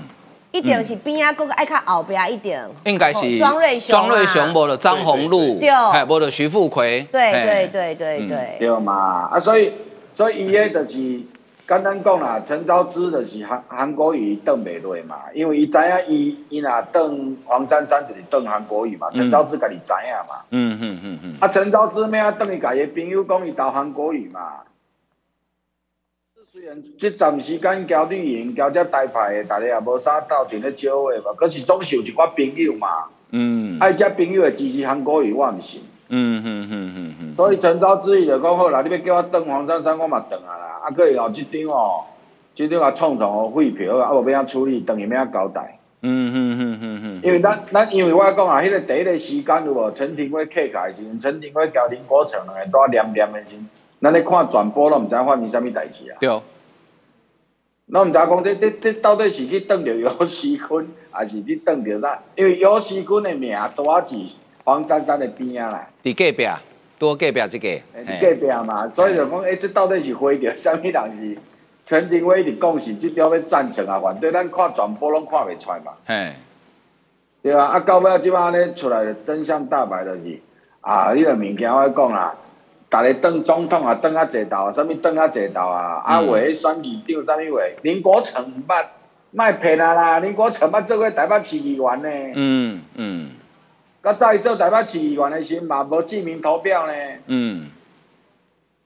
[0.52, 4.00] 一点是边啊，哥哥爱看后边一点，应该是哦庄瑞雄啊。
[4.00, 7.42] 庄瑞雄，无了张宏禄，对还无了徐富奎，对嘿。
[7.42, 8.28] 对对对嗯。
[8.28, 9.28] 对，对嘛？
[9.30, 9.74] 啊，所以
[10.10, 11.20] 所以伊迄就是
[11.68, 20.36] 简单讲啦，陈昭之就是韩韩国瑜邓袂落嘛，因为伊知影伊伊若邓黄珊珊就是邓韩国瑜嘛，陈昭之家己知影嘛。
[20.48, 22.32] 嗯嗯嗯嗯，啊，陈昭之咩啊？
[22.32, 24.60] 邓伊家己朋友讲伊投韩国瑜嘛。
[26.50, 32.88] 虽然即阵时间交绿营交遮台派的，大家也无啥斗阵咧招话嘛，可是总是有一寡朋友嘛。
[33.30, 35.82] 嗯爱遮朋友会支持韩国瑜，我毋信。
[36.10, 40.80] 嗯嗯嗯嗯嗯，所以陈昭之伊就讲好啦，你要叫我登黄珊珊，我嘛登啊啦。
[40.84, 42.04] 啊，可以哦，即张哦，
[42.54, 45.78] 即张啊创创哦废票，啊无要怎处理，等伊要怎交代？
[46.00, 49.90] 嗯嗯嗯嗯嗯，因为咱咱因为我讲啊，迄、个第一个时间有无？
[49.92, 53.68] 陈廷辉客开的时阵，陈廷辉交林国成两个拄啊黏黏的时阵，
[54.00, 56.16] 咱咧看转播拢毋知发生啥物代志啊。
[56.20, 56.28] 对，
[57.92, 62.20] 咱毋知讲这这这到底是去登着尤熙坤，还是去登着啥？
[62.36, 64.14] 因为尤熙坤的名拄啊是
[64.68, 65.88] 黄珊珊的边啊啦。
[66.02, 66.46] 伫隔壁，
[66.98, 71.38] 多隔壁这个，诶，嘿你隔壁嘛，所以就讲，诶，这到底是回着 啥物人是？
[71.86, 76.32] 陈廷辉伫讲是即条要赞成啊，反对，咱看全部拢看袂出来嘛，嘿，
[77.42, 80.38] 对啊，啊，到尾即摆安尼出来的真相大白就是，
[80.82, 82.36] 啊，迄个物件我讲啦，
[82.90, 86.28] 逐个当总统啊，当啊坐斗啊，啥物当啊坐斗啊，啊，嗯。
[86.28, 88.84] 话迄选议长啥物话，林国成毋捌，
[89.30, 93.30] 卖骗啊啦，林国成捌做过台北市议员呢，嗯嗯
[94.08, 96.92] 甲早伊做台北市议员的时候嘛无记名投票呢。
[97.26, 97.68] 嗯，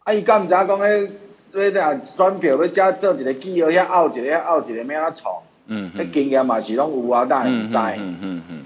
[0.00, 1.10] 啊，伊敢毋知影讲迄，
[1.52, 5.36] 你若选票要遮做一个记号，遐拗一个，遐拗一个，要安怎创？
[5.66, 7.76] 嗯迄经验嘛是拢有啊，咱会毋知。
[7.76, 8.62] 嗯嗯嗯嗯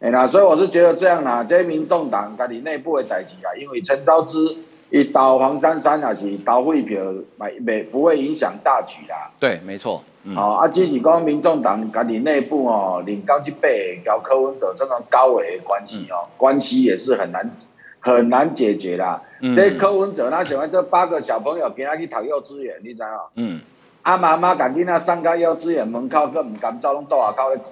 [0.00, 4.38] 哎啦，所以我是觉得这样啦，这民众党家己内部的代志啊，因为陈昭之
[4.90, 7.00] 伊投黄珊珊也是投废票，
[7.38, 9.32] 袂袂不会影响大局啦。
[9.40, 17.50] 对，没错，嗯哦，啊，只是讲民众党家己内部哦，领到即八个交柯文哲这种高危的关系哦，关系也是很难
[17.98, 19.20] 很难解决啦。
[19.40, 23.30] 嗯这柯文哲他喜欢这八个小朋友今仔去读幼稚园，你知哦？
[23.34, 23.60] 嗯
[24.02, 27.66] 啊妈妈甲囡仔送到幼稚园门口，佫毋敢走，拢倒外口咧看。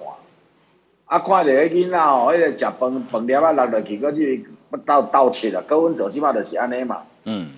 [1.05, 5.61] 啊，看着迄囡仔哦，迄个食饭饭粒啊落落去，佫去要斗斗切啦。
[5.67, 7.03] 柯文哲即摆就是安尼嘛。
[7.23, 7.51] 嗯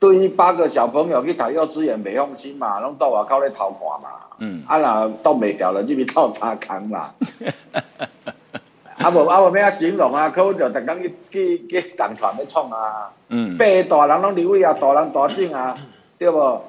[0.00, 4.08] 对于八个小朋友去读幼稚园，袂放心嘛，拢到外口咧偷看嘛。
[4.38, 7.14] 嗯，啊，若挡袂掉了，就去斗沙坑啦。
[8.96, 13.12] 啊无啊无咩啊形容啊，柯文哲逐工去去去党团咧创啊。
[13.28, 15.76] 嗯八个大人拢离位啊，大人大政啊，
[16.18, 16.62] 对无？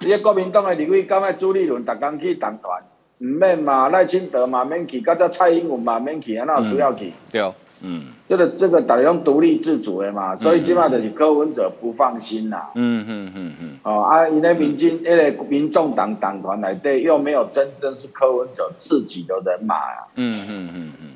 [0.00, 2.82] 你个国民党诶，离位敢爱朱立伦逐工去党团，
[3.20, 7.12] 毋免嘛，赖清德嘛免去，甲只蔡英文嘛免去，啊哪有需要去？
[7.30, 7.40] 对，
[7.82, 12.70] 嗯，这个这个大家用独立自主的嘛，所以起码就是柯文哲不放心啦。
[12.74, 13.78] 嗯嗯嗯嗯。
[13.82, 20.06] 哦啊，因为民进那个民众党党团来对，又没有真正是柯文哲自己的人马啊。
[20.14, 21.08] 嗯嗯嗯嗯。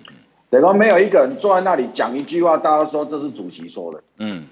[0.50, 4.02] 等于没有一个人坐在那里讲一句话，大家说这是主席说的。
[4.18, 4.44] 嗯。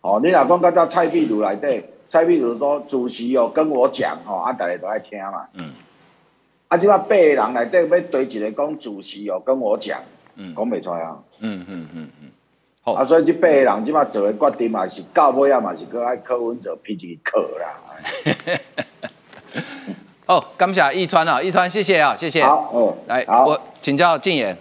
[0.00, 5.46] 哦，你老公刚才蔡壁如来对，蔡壁如说主席有跟我讲，哦，啊，大家都爱听嘛。
[5.54, 5.70] 嗯。
[6.68, 10.00] 啊，即摆八个人内底要对一个讲主席有跟我讲。
[10.56, 11.16] 讲袂出啊！
[11.40, 12.30] 嗯嗯嗯嗯，
[12.82, 17.66] 好啊，所以这八个人即马做的决定嘛，是到尾啊嘛是搁爱柯文哲批一个课啦。
[20.26, 22.42] 哦，感谢易川啊，易川，谢谢啊，谢谢。
[22.44, 24.56] 好，哦，来，我请教静言。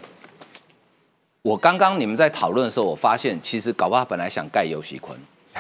[1.42, 5.18] 我刚刚你们在讨论的时候，我发现其实搞不好本来想盖游戏坤，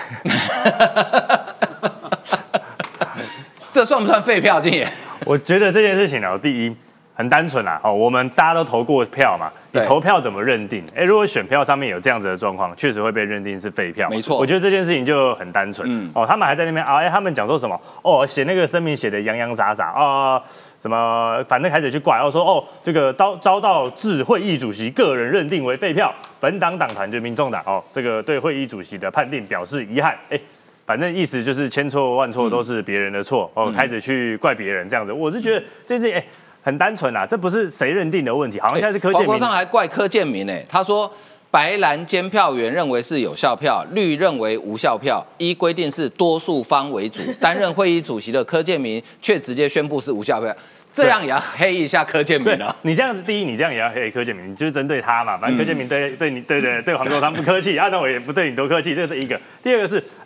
[3.71, 4.60] 这算不算废票？
[4.60, 4.91] 静言，
[5.25, 6.75] 我觉得这件事情呢，第一。
[7.15, 10.84] 很单纯啦，哦，我们大家都投过票嘛，你投票怎么认定？
[10.95, 14.10] 哎，如果选票上面有这样子的状况，确实会被认定是废票。
[14.10, 15.88] 没错，我觉得这件事情就很单纯。
[15.89, 17.79] 嗯，哦，他们还在那边啊，哎，他们讲说什么？
[18.01, 20.41] 哦，写那个声明写的洋洋洒洒啊，
[20.82, 30.17] 什么反正开始去怪，然后说哦，这个遭遭到致会议主席个人认定为废票，本党党团就民众党哦，这个对会议主席的判定表示遗憾。
[30.29, 30.39] 哎，
[30.88, 35.13] 反正意思就是千错万错都是别人的错哦，开始去怪别人这样子。
[35.13, 36.25] 我是觉得这件事情哎。
[36.69, 39.29] 很单纯啊，这不是谁认定的问题，好像现在是柯建明。
[39.29, 41.12] 网上还怪柯建明呢，他说
[41.49, 47.21] 白蓝监票员认为是有效票，绿认为无效票，依规定是多数方为主。
[47.41, 50.55] 担任会议主席的柯建明却直接宣布是无效票，
[50.93, 52.75] 这样也要黑一下柯建明啊？
[52.84, 55.36] 你这样子，第一，你这样也要黑柯建明，你就是针对他嘛。
[55.39, 59.41] 反正柯建明对对你对对对黄国昌不客气，啊，那我也不对你多客气，这是一个。
[59.63, 60.18] 第二个是，哎。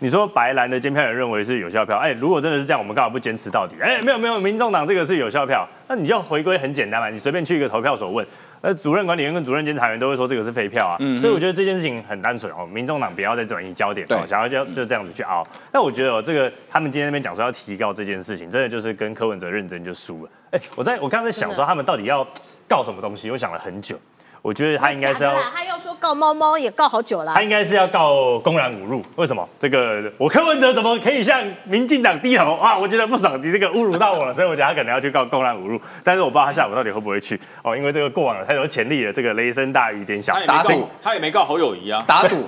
[0.00, 3.76] 你说白蓝的监票人认为是有效票，哎，如果真的是这样，我们干嘛不坚持到底？
[3.80, 8.26] 哎，没有没有，民众党这个是有效票，那你就回归很简单嘛，你随便去一个投票所问，
[8.60, 15.46] 呃，主任管理员跟主任监察员都会说这个是废票啊，所以我觉得这件事情很单纯哦，民众党不要再转移焦点哦，想要就就这样子去熬。
[15.70, 20.30] 但我觉得哦这个他们今天那边讲说要提高这件事情，真的就是跟柯文哲认真就输了。
[20.50, 22.26] 哎，我在我刚才想说他们到底要
[22.68, 23.96] 告什么东西，我想了很久。
[24.44, 27.32] 我觉得他应该是要，他要说告猫猫也告好久了。
[27.32, 29.48] 他应该是要告公然侮辱，为什么？
[29.58, 32.76] 这个我柯文哲怎么可以向民进党低头啊？
[32.76, 35.80] 我觉得不爽，你这个侮辱到我了，所以我觉得他可能要去告公然侮辱。
[36.02, 40.34] 但是我不知道他下午到底会不会去哦，因为这个过往了太多潜力了，这个雷声大雨点小。
[40.46, 42.04] 打赌，他也没告侯友谊啊。
[42.06, 42.44] 打赌，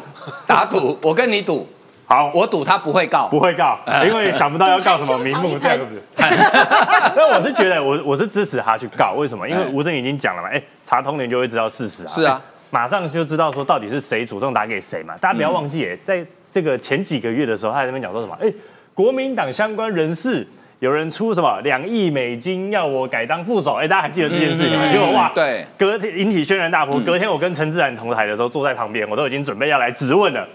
[0.46, 1.66] 打赌，我跟你赌。
[2.08, 6.00] 好，我赌他不会告，不会告，因为想不到要告什么名目 这样子。
[7.16, 9.48] 那我是觉得，我我是支持他去告，为什么？
[9.48, 12.08] 因为吴正已经讲了嘛，哎，查通联就会知道事实啊。
[12.08, 12.40] 是啊，
[12.70, 15.16] 马上就知道说到底是谁主动打给谁嘛。
[15.20, 18.38] 大家不要忘记，哎，在这个前几个月的时候，他在那边讲说什么？
[18.40, 18.52] 哎，
[18.94, 20.46] 国民党相关人士
[20.78, 23.74] 有人出什么两亿美金要我改当副手？
[23.74, 24.84] 哎，大家还记得这件事情吗？
[24.92, 27.00] 结果哇，对，隔天引起轩然大波。
[27.00, 30.46] 隔天我跟陈志然同台的时候，坐在旁边，我都已经准备要来质问了。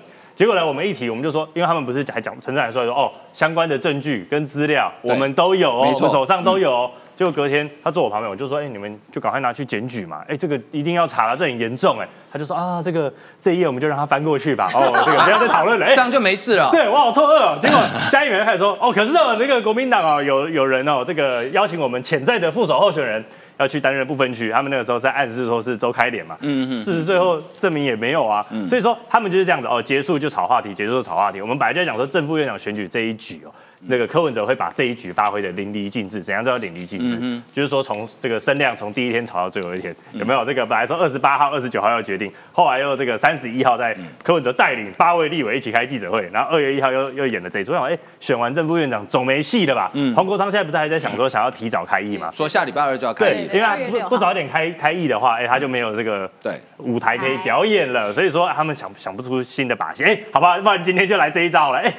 [0.41, 6.89] 结果呢，我们一提，我们就说，因为他们不是还讲陈志来说说哦，相关的证据跟资料我们都有哦，我们手上都有。
[7.15, 12.07] 结果隔天他坐我旁边，我就说，哎，你们就赶快拿去检举嘛，哎，这个一定要查了，这很严重哎。
[12.33, 16.71] 他就说啊，这个这一页我们就让他翻过去吧，哦， 这个不要再讨论了，这样就没事了。
[16.71, 17.55] 对我好错愕。
[17.61, 23.23] 结果嘉义人开始说，哦，可是哦，这个国民党哦，有有人哦，这个邀请我们潜在的副手候选人。
[23.61, 31.39] 要去担任不分区，他们那个时候在暗示说是周开脸嘛，嗯嗯，事实最后证明也没有啊，所以说他们就是这样子哦，结束就炒话题，结束就炒话题。
[31.39, 33.53] 我们本来就讲说正副院长选举这一局哦。
[33.87, 37.41] 那个柯文哲会把这一局发挥的淋漓尽致，怎样叫淋漓尽致？
[37.51, 49.89] 就是说从这个声量从第一天吵到最后一天，有没有这个本来说二十八号、二十九号要决定，后来又这个三十一号在柯文哲带领八位立委一起开记者会，然后二月一号又又演了这一出，哎，选完正副院长总没戏了吧？
[49.93, 52.31] 嗯，黄国昌现在不是还在想说想要提早开议嘛？
[52.31, 61.91] 说下礼拜二就要开议，因为不不早点开开议的话，哎，他就没有这个对舞台可以表演了，所以说他们想想不出新的把戏，哎，好吧，不然今天就来这一招了，哎。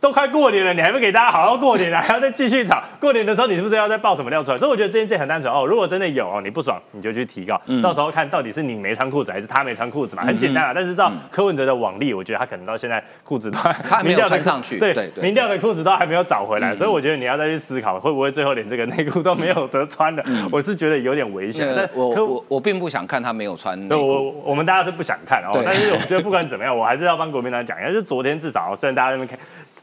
[0.00, 2.00] 都快过年了，你还不给大家好好过年啊？
[2.06, 2.80] 还要再继续吵？
[3.00, 4.56] 过年的时候你是不是要再爆什么料出来？
[4.56, 5.66] 所以我觉得这件事很单纯哦。
[5.66, 10.72] 如果真的有哦，你不爽你就去提告，到时候看到底是你没穿裤子还是他没穿裤子嘛，很简单啊。
[10.72, 20.24] 但是照柯文哲的网力，我觉得他可能到现在裤子都 还没有穿上去，对对，民调的裤子都还没有找回来，所以我觉得你要再去思考，会不会最后连这个内裤都没有得穿的？
[20.52, 21.68] 我是觉得有点危险。
[21.92, 25.60] 我我我并不想看他没有穿内裤，我我们大家是不想看哦。
[25.64, 29.36] 但是我觉得不管怎么样，我还是要帮国民党讲一下，就昨天至少虽然大家那边看。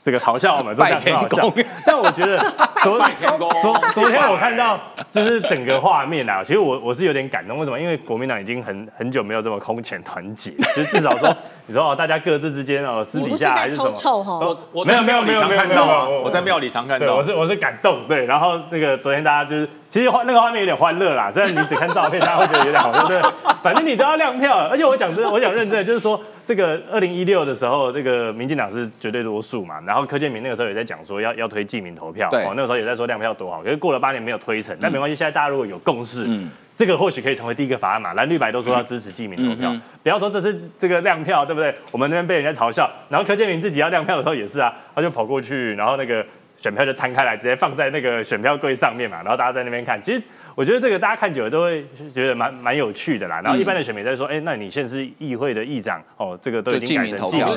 [0.06, 1.52] 这个嘲笑我们， 这样很好笑。
[1.84, 2.38] 但我觉得
[2.84, 3.00] 昨。
[3.00, 4.80] 昨昨天我看到
[5.12, 7.58] 就是整个画面啊，其实我我是有点感动。
[7.58, 7.80] 为什么？
[7.80, 11.36] 因为国民党已经很很久没有这么空前团结，就是至少说，
[11.66, 13.96] 你说哦，大家各自之间哦，私底下还是什么偷。
[13.96, 14.34] 臭哈？
[14.40, 17.24] 我我没有在庙里常没有没有看到啊没有没有，我在庙里常看对，到我。
[17.24, 18.26] 是我是感动，对。
[18.28, 23.20] 然后那个昨天大家就是，其实画那个画面有点欢乐啦，虽然你只看照片，大家会觉得有点好笑，对。
[23.64, 41.74] 反正你都要亮票，而且我讲真的，我讲认真的，就是说这个二零一六的时候，这个民进党是绝对多数嘛，然后柯建明那个时候也在讲说要要推记名投票，对哦，那个时候也在说亮票多好，可是过了八年没有推成，但没关系，现在大家如果有共识，嗯这个或许可以成为第一个法案嘛，蓝绿白都说要支持记名投票，嗯嗯不要说这是这个亮票，对不对？
[41.92, 46.26] 我们那边被人家嘲笑，然后柯建明自己要亮票的时候也是啊，他就跑过去，然后那个
[46.58, 50.02] 选票就摊开来，直接放在那个选票柜上面嘛，然后大家在那边看。
[50.02, 50.22] 其实
[50.56, 53.42] 我觉得这个大家看久了都会觉得蛮蛮有趣的啦。
[53.44, 57.56] 然后一般的选民在说，哎、那你现在是议会的议长哦，这个都已经改成记名投票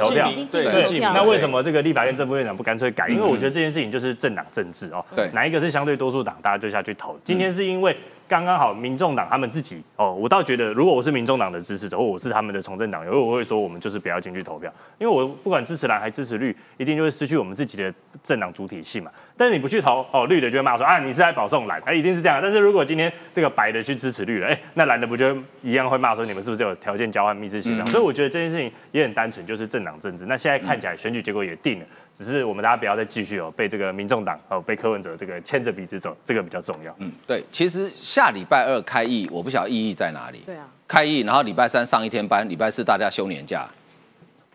[0.50, 1.00] 对。
[1.00, 3.08] 那为什么这个立法院正副院长不干脆改？
[3.08, 7.18] 因为我觉得这件事情就是政党政治哦，对哪一个是相对多数党，大家就下去投。
[7.22, 7.96] 今天是因为
[8.26, 17.94] 刚刚好民众党他们自己哦，我倒觉得如果我是民众党的支持者，或我是他们的从政党员，我会说我们就是不要进去投票，因为我不管支持蓝还支持绿，一定就会失去我们自己的
[18.24, 19.10] 政党主体性嘛。
[19.38, 22.40] 但是你不去投哦，绿的就会骂说啊你是在保送蓝，哎一定是这样。
[22.42, 27.86] 但是如果今天这个白的去支持绿了，哎那蓝的不就一样会骂说你们是不是有条件交换密室协商？
[27.86, 30.26] 所以我觉得这件事情也很单纯，就是政党政治。
[30.26, 31.86] 那现在看起来选举结果也定了。
[32.12, 36.92] 只是我们大家不要再继续哦，被这个民众党哦，被柯文哲这个牵着鼻子走，这个比较重要。
[36.98, 40.42] 嗯，对，其实下礼拜二开议，我不晓得意义在哪里。
[40.44, 43.64] 对啊，开议，然后礼拜三上一天班，礼拜四大家休年假，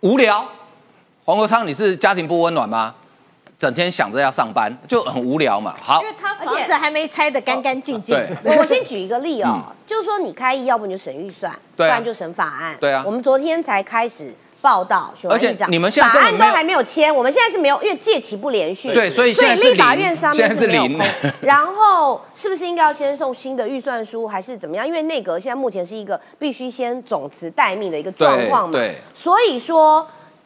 [0.02, 0.46] 无聊。
[1.24, 2.94] 黄国昌，你是家庭不温暖吗？
[3.64, 5.74] 整天想着要上班，就很无聊嘛。
[5.82, 8.14] 好因，为他房子还没拆得干干净净。
[8.14, 12.76] 对我我先举一个例哦，就是说你开议，要不你就审预算，不对啊然就审法案。
[12.82, 18.92] 对啊我们昨天才开始报道，而且你们现在法案都还没有签，我们现在是没有，因为届期不连续。
[18.92, 21.08] 对所以所以现在是立法院上面是没有零空。
[21.40, 24.86] 然后是不是应该要先送新的预算书，还是怎么样？
[24.86, 28.74] 因为内阁现在目前是一个必须先总辞待命的一个状况嘛。
[28.74, 30.06] 对对所以说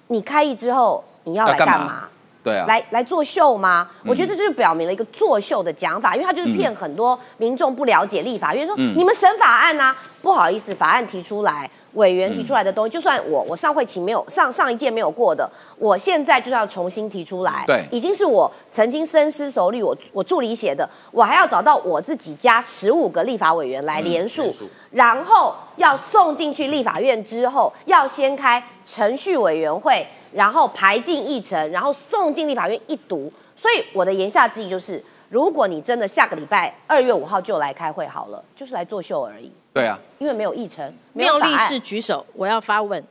[0.09, 2.09] 你开议之后你要来干嘛干嘛？
[2.47, 3.89] 对啊，来来作秀吗？
[4.05, 17.85] 我觉得这就是表明了一个作秀的讲法，因为他就是骗很多民众不了解立法院，说嗯你们审法案啊，不好意思，法案提出来，委员提出来的东西，就算我我上会期没有上上一届没有过的，我现在就是要重新提出来，对。
[17.91, 24.69] 已经是我曾经深思熟虑，我我助理写的，我还要找到我自己加十五个立法委员来联署，联署。
[24.91, 33.31] 然后要送进去立法院之后，要先开程序委员会，然后排进议程，然后送进立法院一读。
[33.55, 43.03] 所以我的言下之意就是，如果你真的下个礼拜二月五号就来开会好了，就是来作秀而已，对啊，因为没有议程，没有法案妙丽士举手，我要发问。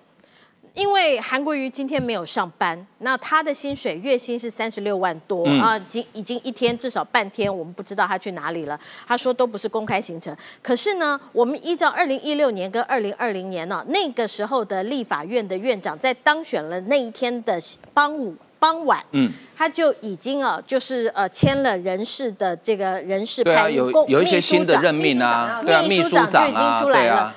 [0.77, 8.79] 因为韩国瑜今天没有上班，那他的薪水月薪是三十六万多、嗯啊，已经已经一天至少半天，我们不知道他去哪里了。
[9.09, 10.37] 他说都不是公开行程。
[10.63, 17.59] 可是呢，我们依照二零一六年跟二零二零年呢、那个时候的立法院的院长在当选了那一天的
[17.95, 27.35] 傍午傍晚，嗯，他就已经啊，就是呃签了人事的这个人事对啊，派有公有一些新的任命啊，秘书长就已经出来了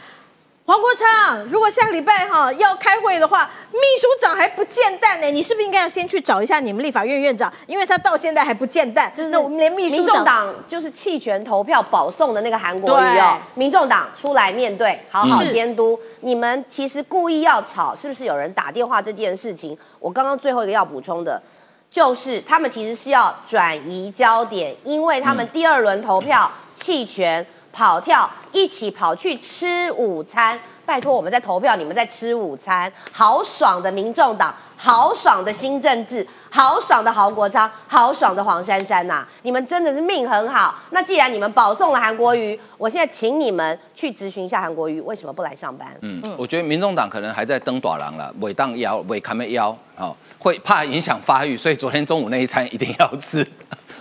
[0.70, 7.52] 黄国昌，如果下个礼拜哈要开会的话，秘书长还不见蛋呢，你是不是应该要先去找一下你们立法院院长？
[7.66, 16.00] 因为他到现在还不见蛋，就是那我们连秘书民众长党就是弃权投票保送的那个韩国瑜哦，民众党出来面对，好好是监督。
[16.20, 19.76] 你们其实故意要吵，是不是有人打电话这件事情？
[19.98, 21.42] 我刚刚最后一个要补充的，
[21.90, 30.60] 就是他们其实是要转移焦点，因为他们第二轮投票弃权跑跳，一起跑去吃午餐。
[30.86, 40.74] 拜托，我们在投票，你们在吃午餐，好爽的民众党，好爽的新政治，好爽的郝国昌，好爽的黄珊珊呐、你们真的是命很好。
[40.90, 45.96] 那既然你们保送了韩国瑜，我现在请你们去咨询一下韩国瑜为什么不来上班。
[46.02, 53.48] 嗯，我觉得民众党可能还在登短廊了，尾当腰，尾砍没腰，哦，会怕影响发育，所以昨天中午那一餐一定要吃。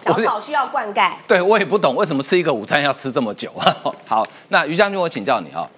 [0.05, 3.51] 草需要灌溉，对我也不懂为什么吃一个午餐要吃这么久。
[4.07, 5.69] 好，那于将军，我请教你哈、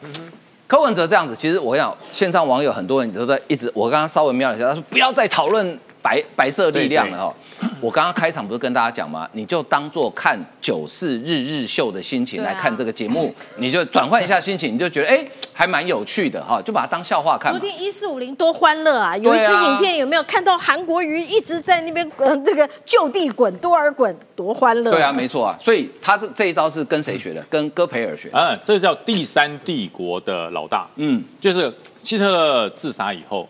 [0.66, 7.34] 柯文哲这样子，其实我想线上网友很多人都在一直，我刚刚稍微瞄了一下，他说不要再讨论白白色力量了哈。
[7.80, 9.28] 我刚刚开场不是跟大家讲吗？
[9.32, 17.52] 你就当做看九四日日秀的心情来看这个节目，你就转换一下心情，你就觉得哎还蛮有趣的哈，就把它当笑话看。
[17.52, 19.16] 昨天一四五零多欢乐啊！
[19.16, 27.42] 有一支影片有没有看到韩国瑜一直在那边呃这个就地滚多尔滚，多欢乐、对啊，没错啊，所以他这这一招是跟谁学的？
[27.50, 28.38] 跟戈培尔学的。
[28.38, 33.48] 嗯，这叫第三帝国的老大，嗯，就是希特勒自杀以后，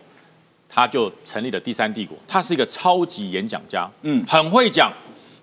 [0.73, 2.17] 他就成立了第三帝国。
[2.27, 4.91] 他是一个超级演讲家，嗯嗯，很会讲，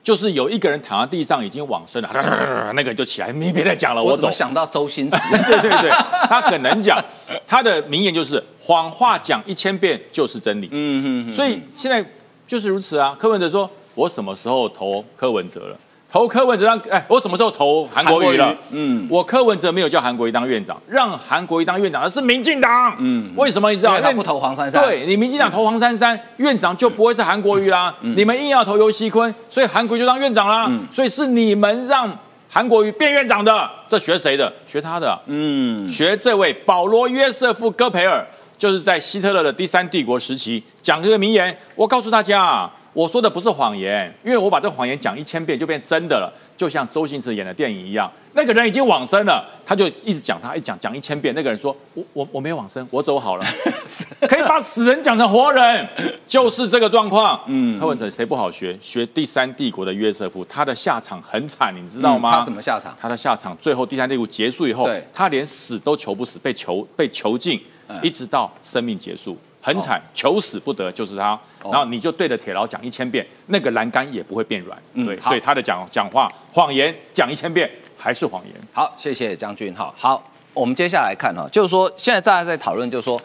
[0.02, 4.22] 就是有一个人躺在地上已经往生了， 那个就起来，你别再讲了，我我走。
[4.22, 5.16] 怎么想到周星驰？
[5.44, 5.90] 对对对，
[6.28, 6.98] 他很能讲，
[7.46, 10.68] 他的名言就是谎话讲一千遍就是真理。
[10.72, 12.04] 嗯嗯，所以现在
[12.46, 13.14] 就是如此啊。
[13.18, 15.78] 柯文哲说：“我什么时候投柯文哲了？
[16.10, 18.56] 投柯文哲当哎，我什么时候投韩国瑜了瑜？
[18.70, 22.96] 嗯我柯文哲没有叫韩国瑜当院长，让韩国瑜当院长的是民进党。
[22.98, 23.90] 嗯，为什么你知道？
[23.90, 27.94] 因为他不投黄珊珊对你民进党投黄珊珊，院长就不会是韩国瑜啦。
[28.00, 30.70] 你们硬要投尤锡坤，所以韩国瑜就当院长啦。
[30.90, 32.10] 所以是你们让
[32.48, 34.50] 韩国瑜变院长的，这学谁的？
[34.66, 35.20] 学他的。
[35.26, 41.54] 嗯，学这位保罗约瑟夫戈培尔，就是在希特勒的第三帝国时期讲这个名言。
[41.74, 48.10] 我告诉大家啊，我说的不是谎言，因为我把这谎言讲一千遍就变真的了，就像周星驰演的电影一样。
[48.32, 51.32] 那个人已经往生了，他就一直讲他，一讲讲一千遍。
[51.32, 53.46] 那个人说：“我我我没有往生，我走好了。
[54.28, 55.88] ”可以把死人讲成活人，
[56.26, 57.40] 就是这个状况。
[57.46, 58.76] 嗯，柯文哲谁不好学？
[58.80, 62.30] 学第三帝国的约瑟夫，他的下场很惨，你知道吗？
[62.30, 62.92] 嗯他什么下场？
[63.00, 71.32] 他的下场最后第三帝国结束以后，他连死都求不死，被囚被囚禁，嗯一直到生命结束，很惨，求死不得就是他。
[71.32, 71.40] 哦
[71.70, 74.78] 然后你就对着铁牢讲一千遍，那个栏杆也不会变软。
[74.94, 78.54] 对，所以他的讲讲话谎言讲一千遍还是谎言。
[78.72, 79.74] 好，谢谢将军。
[79.74, 83.20] 好，好，我们接下来看哈，就是说现在大家在讨论，就是说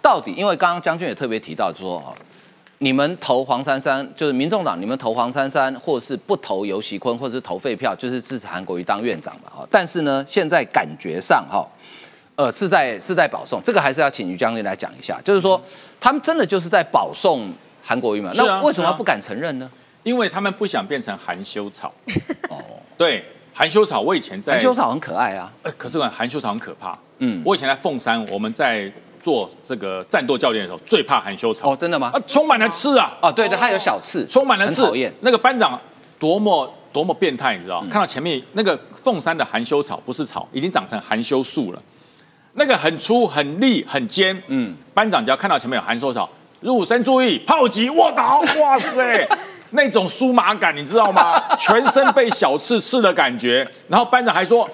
[0.00, 2.14] 到底，因为刚刚将军也特别提到，就是说哦，
[2.78, 9.66] 你们投黄珊珊，就是民众党，你们投黄珊珊，或是不投游锡坤，或者是投废票，就是支持韩国瑜当院长嘛哈。
[9.70, 11.68] 但是呢，现在感觉上哈。
[12.34, 15.60] 呃，是在是在保送，这个还是要请于将军来讲一下，就是说
[16.00, 17.50] 他们真的就是在保送
[17.82, 18.30] 韩国瑜嘛？
[18.30, 19.70] 啊那为什么不敢承认呢？
[20.02, 21.92] 因为他们不想变成含羞草。
[22.50, 22.56] 哦，
[22.96, 26.98] 对，含羞草，我以前在含羞草很可爱啊，呃可是含羞草很可怕。
[27.18, 31.70] 嗯，我以前在凤山，我们在做这个战斗教练的时候，最怕含羞草。
[31.70, 33.12] 哦，真的吗啊？，充满了刺啊！
[33.20, 35.10] 哦，对对，它有小刺，充满了刺讨厌。
[35.10, 35.78] 嗯那个班长
[36.18, 37.80] 多么多么变态，你知道？
[37.82, 41.80] 看到前面那个凤山的含羞草不是草，已经长成含羞树了。
[42.54, 44.40] 那个很粗、很利、很尖。
[44.48, 46.28] 嗯，班长只要看到前面有含羞草，
[46.60, 49.26] 入身注意，炮击卧倒， 哇塞！
[49.70, 51.40] 那种酥麻感，你知道吗？
[51.56, 53.66] 全身被小刺刺的感觉。
[53.88, 54.68] 然后班长还说：“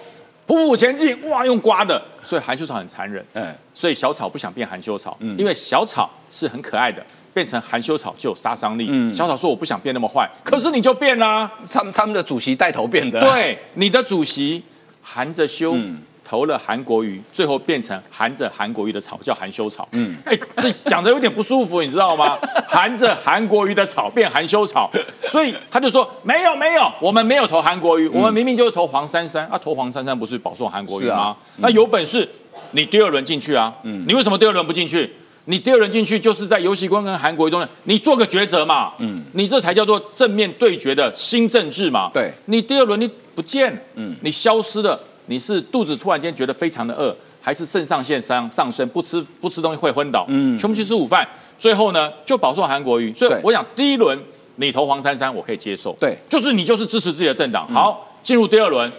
[0.45, 3.25] 匍匐前进，哇，用刮的。”所以含羞草很残忍。
[3.35, 7.01] 嗯，所以小草不想变含羞草，因为小草是很可爱的，
[7.33, 8.89] 变成含羞草就有杀伤力。
[8.91, 14.63] 嗯小草说我不想变那么坏，可是你就变啦、他们他们的主席带头变的，，对，你的主席
[15.01, 15.75] 含着羞。
[15.77, 19.89] 嗯投了韩国瑜，最后变成含着韩国瑜的草，叫含羞草。
[19.93, 22.37] 嗯，哎，这讲着有点不舒服，你知道吗？
[22.69, 24.91] 含着韩国瑜的草变含羞草，
[25.31, 29.47] 所以他就说没有没有，我们没有投韩国瑜，我们明明就是投黄珊珊。
[29.47, 31.35] 啊，投黄珊珊不是保送韩国瑜吗？
[31.57, 32.29] 那有本事
[32.73, 34.05] 你第二轮进去啊，嗯。
[34.07, 35.11] 你为什么第二轮不进去？
[35.47, 42.31] 你第二轮进去就是在游戏官跟韩国瑜中间，你做个抉择嘛，嗯，你这才叫做正面对决的新政治嘛，对。
[42.45, 51.27] 你第二轮你不见，嗯，你消失了，你是肚子突然间觉得非常的饿，还是肾上腺上上升，不吃不吃东西会昏倒，嗯，全部去吃午饭，
[51.59, 54.19] 最后呢就保送韩国瑜，所以我想第一轮
[54.57, 56.19] 你投黄珊珊我可以接受，对。
[56.29, 58.91] 就是你就是支持自己的政党，好，进入第二轮，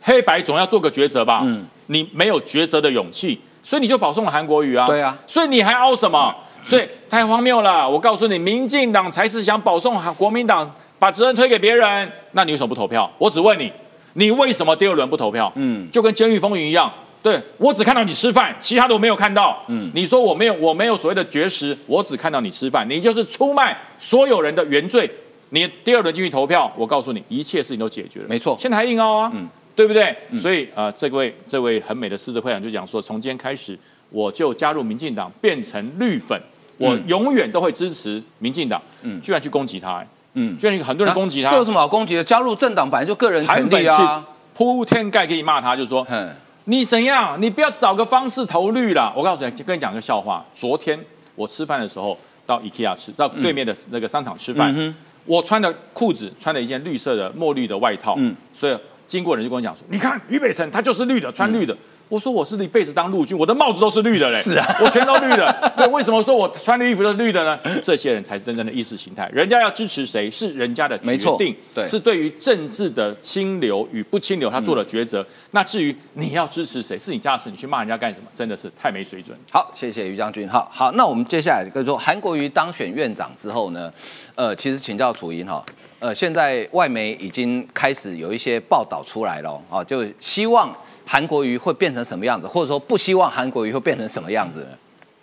[0.00, 5.18] 黑白总要做个抉择吧，嗯，你没有抉择的勇气，所以你就保送了韩国瑜啊，对啊。
[5.26, 6.34] 所以你还凹什么？
[6.62, 7.88] 所以太荒谬了！
[7.88, 12.12] 我告诉你，民进党才是想保送国民党，把责任推给别人。
[12.32, 13.10] 那你为什么不投票？
[13.16, 13.72] 我只问你，
[14.14, 15.52] 你为什么第二轮不投票？
[15.56, 16.92] 嗯，就跟监狱风云一样。
[17.22, 19.62] 对我只看到你吃饭，其他的我没有看到。
[19.68, 25.10] 嗯，你说我没有，我没有所谓的绝食，我只看到你吃饭，你就是出卖所有人的原罪。
[25.50, 28.26] 你第二轮进去投票，我告诉你，一切事情都解决了。
[28.28, 29.46] 没错现在还硬凹啊，嗯，
[29.76, 30.16] 对不对？
[30.34, 36.40] 所以呃，这位这位很美的狮子会长就讲说，从今天开始，我就加入民进党，变成绿粉，
[36.78, 38.80] 我永远都会支持民进党。
[39.02, 42.22] 嗯，居然去攻击他、哎嗯，居然有很多人攻击他，这有什么好攻击的？
[42.22, 44.24] 加入政党本来就个人权利啊，
[44.54, 47.36] 铺天盖地骂他，就说嗯，你怎样？
[47.40, 49.12] 你不要找个方式投绿了。
[49.16, 50.44] 我告诉你，跟你讲个笑话。
[50.54, 50.98] 昨天
[51.34, 52.16] 我吃饭的时候
[52.46, 54.94] 到 IKEA 吃，到对面的那个商场吃饭，嗯
[55.26, 58.76] 我穿的裤子穿了一件绿色的墨绿的外套，嗯所以
[59.06, 61.76] 经过人就跟我讲说，你看于北辰他就是绿的，穿绿的。
[62.10, 65.72] 我说我是一辈子当陆军，我的帽子都是绿的嘞，是啊我全都绿的。
[65.78, 67.58] 对，为什么说我穿的衣服都是绿的呢？
[67.80, 75.24] 这些人才是真正的意识形态，人家要支持谁是人家的决定，对是对于政治的清流与不清流他做了抉择。
[75.52, 78.26] 那至于你要支持谁，是你家的事，你去骂人家干什么？
[78.34, 79.38] 真的是太没水准。
[79.52, 80.48] 好，谢谢于将军。
[80.48, 83.92] 好好，那我们接下来跟说，韩国瑜当选院长之后呢，
[84.34, 85.64] 呃，其实请教楚英哈，
[86.00, 90.74] 呃，现在外媒已经开始有一些报道出来了，哦，就希望
[91.12, 94.66] 韩国瑜会变成什么样子，或者说不希望韩国瑜会变成什么样子呢？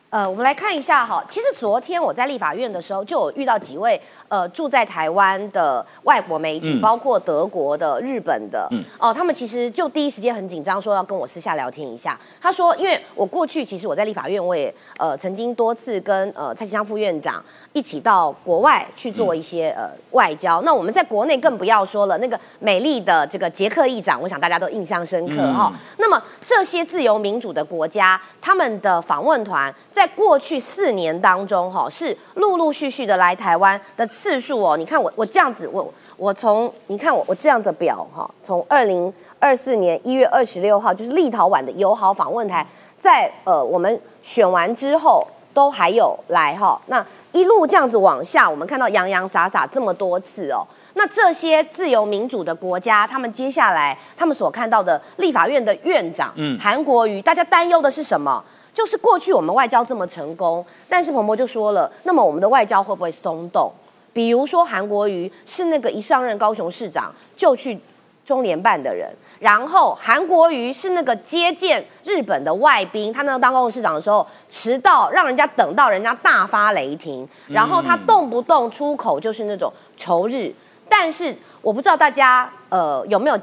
[0.10, 4.00] 呃，我们来看一下哈，其实昨天我在立法院的时候，就有遇到几位
[4.30, 12.18] 呃住在台湾的外国媒体，包括德国的、日本的，哦，他们其实就第一时间很紧张，说要跟我私下聊天一下。
[12.40, 17.44] 他说，因为我过去其实我在立法院，我也呃曾经多次跟呃蔡其昌副院长
[17.74, 20.62] 一起到国外去做一些呃外交。
[20.62, 25.70] 那我们在国内更不要说了，那个美丽的这个捷克议长，我想大家都印象深刻哈。
[25.98, 29.74] 那么这些自由民主的国家，他们的访问团。
[29.98, 34.78] 在过去四年当中，哈，是陆陆续续的来台湾的次数哦。
[34.78, 42.64] 你看我我这样子，我我从你看我我这样的表哈，从二零二四年一月二十六号，就是立陶宛的友好访问台，
[43.00, 46.80] 在呃我们选完之后，都还有来哈。
[46.86, 50.62] 那一路这样子往下，我们看到洋洋洒洒这么多次哦。
[50.94, 58.44] 那这些自由民主的国家，他们接下来他们所看到的立法院的院长，嗯，韩国瑜，大家担忧的是什么？
[58.78, 63.72] 就是过去我们外交这么成功，但是彭博就说了，那么我们的外交会不会松动？
[64.14, 67.80] 比如说韩国瑜是那个一上任高雄市长就去
[68.24, 69.10] 中联办的人，
[69.40, 80.54] 然后韩国瑜是那个接见日本的外宾，他那个当高雄市长的时候迟到，让人家等到人家大发雷霆，然后他动不动出口就是那种仇日，
[80.88, 83.40] 但是我不知道大家呃有没有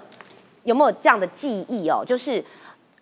[0.63, 2.41] 有没有这样的记忆哦，就是。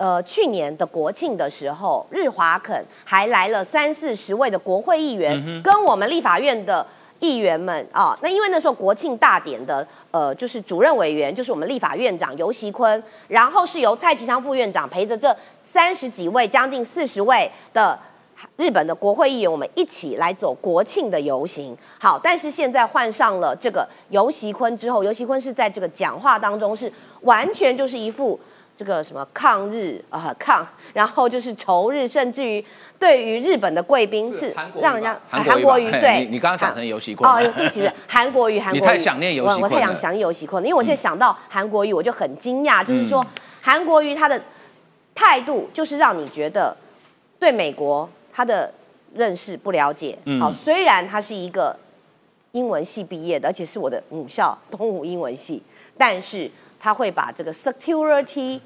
[0.02, 6.84] 呃，去年的国庆的时候，日华肯还来了三四十位的国会议员，跟我们立法院的
[7.20, 8.18] 议员们啊。
[8.20, 15.32] 那因为那时候国庆大典的呃，就是主任委员就是我们立法院长游锡坤，然后是由蔡其昌副院长陪着这
[15.62, 17.96] 三十几位、将近四十位的
[18.56, 21.76] 日本的国会议员，我们一起来走国庆的游行。
[22.00, 28.36] 好，但是现在换上了这个游锡坤之后，游锡坤是在这个讲话当中是完全就是一副。
[28.74, 32.64] 这个什么抗日啊抗，然后就是仇日，甚至于
[32.98, 43.24] 对于日本的贵宾是让人家韩国瑜对，你刚刚讲成游戏坤哦，对不起，韩国瑜 韩国瑜，你太想念游戏坤我太想想念游戏坤了，因为我现在想到韩国瑜，我就很惊讶，就是说
[43.60, 44.40] 韩国瑜他的
[45.14, 46.74] 态度就是让你觉得
[47.38, 48.72] 对美国他的
[49.14, 50.18] 认识不了解。
[50.40, 51.78] 好，虽然他是一个
[52.52, 55.62] 英文系毕业的，而且是我的母校东吴英文系，
[55.96, 56.50] 但是。
[56.82, 58.60] 他会把这个 security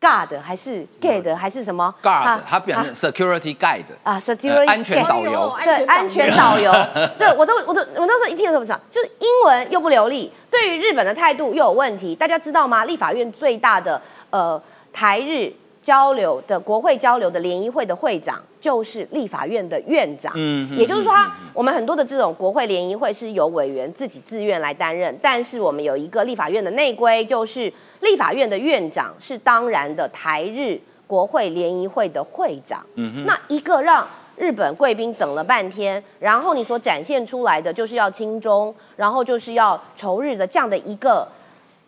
[0.00, 2.40] guard 还是 guide 还是什么 guard？
[2.48, 6.72] 他表成 security guide 啊，security 安全导游，对，安全导游。
[7.18, 12.14] 对我都我都我那时候一听都不知道，就是英文又不流利，对于日本的态度又有问题。
[12.14, 12.86] 大家知道吗？
[12.86, 14.00] 立法院最大的
[14.30, 14.60] 呃
[14.90, 15.52] 台日。
[15.80, 21.12] 交流的国会交流的联谊会的会长就是立法院的院长，嗯，也就是说，
[21.54, 34.06] 我们很多的这种国会联谊会是由委员自己自愿来担任，但是我们有一个立法院的内规，就是立法院的院长是当然的台日国会联谊会的会长，嗯那一个让
[34.36, 41.26] 日本贵宾等了半天，然后你所展现出来的就是要亲中，然后就是要仇日的这样的一个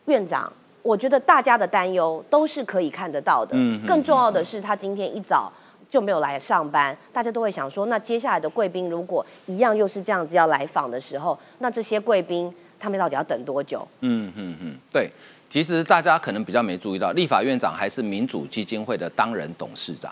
[0.07, 0.53] 院长。
[0.83, 3.51] 我觉得大家的担忧都是可以看得到的。
[3.53, 5.53] 嗯，更重要的是，他今天一早
[5.91, 13.87] 就没有来上班，大家都会想说，那接下来的贵宾如果一样又是这样子要来访的时候，那这些贵宾他们到底要等多久？
[14.01, 15.11] 嗯嗯嗯，对，
[15.51, 20.11] 其实大家可能比较没注意到，立法院长还是民主基金会的当任董事长，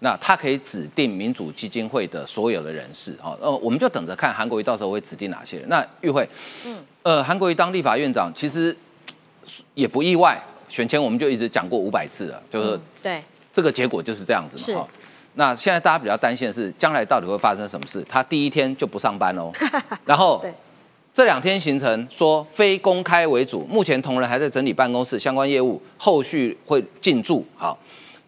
[0.00, 3.16] 那他可以指定民主基金会的所有的人士。
[3.22, 5.68] 哦，呃，我们就等着看韩国瑜到时候会指定哪些人。
[5.68, 6.28] 那玉慧，
[6.66, 8.76] 嗯，呃，韩国瑜当立法院长，其实。
[9.74, 13.20] 也不意外，选前我们就一直讲过五百次了，就是对
[13.52, 14.86] 这个结果就是这样子嘛。
[15.34, 18.04] 那现在大家比较担心的是，将来到底会发生什么事？
[18.08, 19.50] 他第一天就不上班喽，
[20.04, 20.44] 然后
[21.14, 27.44] 这两天行程说非公开为主，目前同仁还在整理办公室相关业务，后续会进驻。
[27.56, 27.78] 好。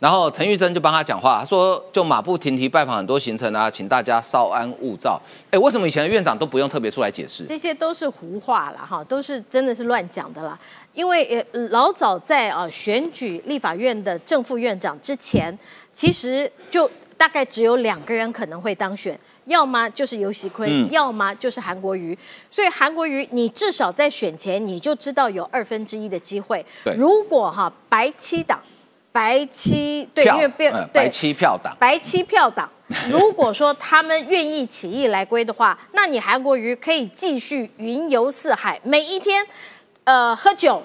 [0.01, 5.19] 然后陈玉珍就帮他讲话，他说就马不停蹄拜访很多行程啊，请大家稍安勿躁。
[5.51, 7.47] 哎，为什么以前的院长都不用特别出来解释？
[7.49, 10.59] 这些都是胡话了哈，都是真的是乱讲的啦。
[10.93, 15.57] 因为呃老早在啊选举立法院的正副院长之前，
[15.95, 22.19] 其实就大概只有两个人可能会当选，要么就是尤喜坤，要么就是韩国瑜。
[22.51, 26.67] 所以韩国瑜你至少在选前你就知道有二分之一的机会。
[26.97, 28.61] 如果哈白七党。
[29.13, 32.69] 白七对，因为变白七票党，白七票党。
[33.09, 39.47] 如果说他们愿意起义来归的话，那你韩国瑜可以继续云游四海，每一天，
[40.03, 40.83] 呃，喝酒，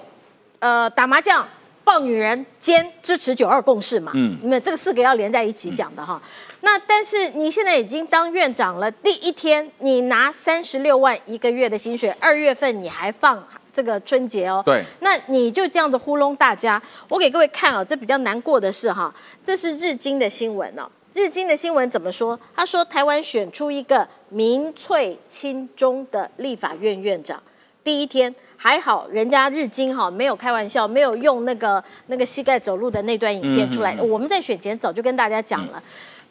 [0.60, 1.44] 呃，打麻将，
[1.90, 4.12] 抱女人，兼支持九二共识嘛。
[4.14, 6.22] 嗯，你们这个四个要连在一起讲的哈。
[6.60, 13.44] 那但是你现在已经当院长了，第一天你拿三十六万一个月的薪水，二月份你还放。
[13.72, 16.80] 这个春节哦，对，那你就这样子糊弄大家。
[17.08, 19.14] 我给各位看哦，这比较难过的是哈，
[19.44, 20.90] 这是日经的新闻哦。
[21.14, 22.38] 日日经的新闻怎么说？
[22.56, 27.40] 他说台湾选出一个民粹亲中的立法院院长，
[27.84, 33.96] 第一天还好，人家日经哈没有开玩笑，没有用那个那个膝盖走路的那段影片出来。
[34.02, 35.82] 我们在选前早就跟大家讲了，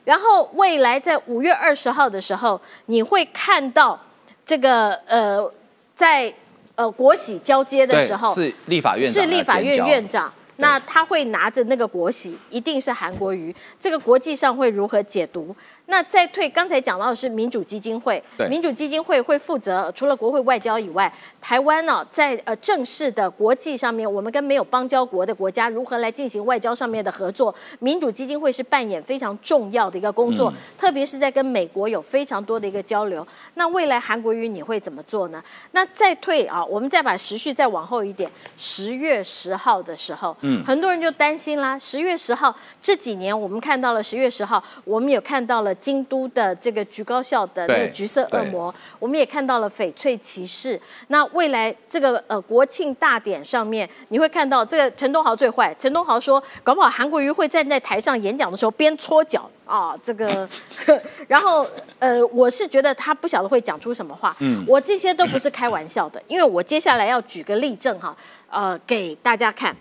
[0.06, 4.00] 然后未来在五月二十号的时候，你会看到
[4.46, 5.52] 这个呃，
[5.96, 6.32] 在
[6.76, 10.32] 呃国玺交接的时候是立法院是立法院院长。
[10.62, 13.56] 那他会拿着那个国玺，一定是韩国瑜。
[13.80, 15.56] 这个国际上会如何解读？
[15.90, 21.12] 那再退，刚才讲到的是民主基金会，民主基金会会负责除了国会外交以外，
[21.42, 33.26] 台湾呢在呃正式的国际上面，我们跟没有邦交国的国家如何来进行外交上面的合作，民主基金会是扮演非常重要的一个工作，特别是在跟美国有非常多的一个交流。
[33.56, 35.44] 那未来韩国瑜你会怎么做呢？
[35.72, 45.76] 那再退啊，我们再把时序再往后一点，十月十号的时候，嗯，很多人就担心啦，十月十号这几年我们看到了十月十号，我们也看到了。
[45.80, 50.80] 京都的这个橘高校的那个橘色恶魔，我们也看到了翡翠骑士。
[51.08, 55.76] 那未来这个呃国庆大典上面，你会看到这个陈东豪最坏。
[55.80, 60.48] 陈东豪说，搞不好韩国瑜会站在台上演讲的时候边搓脚啊，这个。
[61.28, 61.66] 然后
[62.00, 64.36] 呃，我是觉得他不晓得会讲出什么话。
[64.40, 68.16] 嗯，我这些都不是开玩笑的，因为我接下来要举个例证哈，
[68.50, 69.76] 呃，给大家看，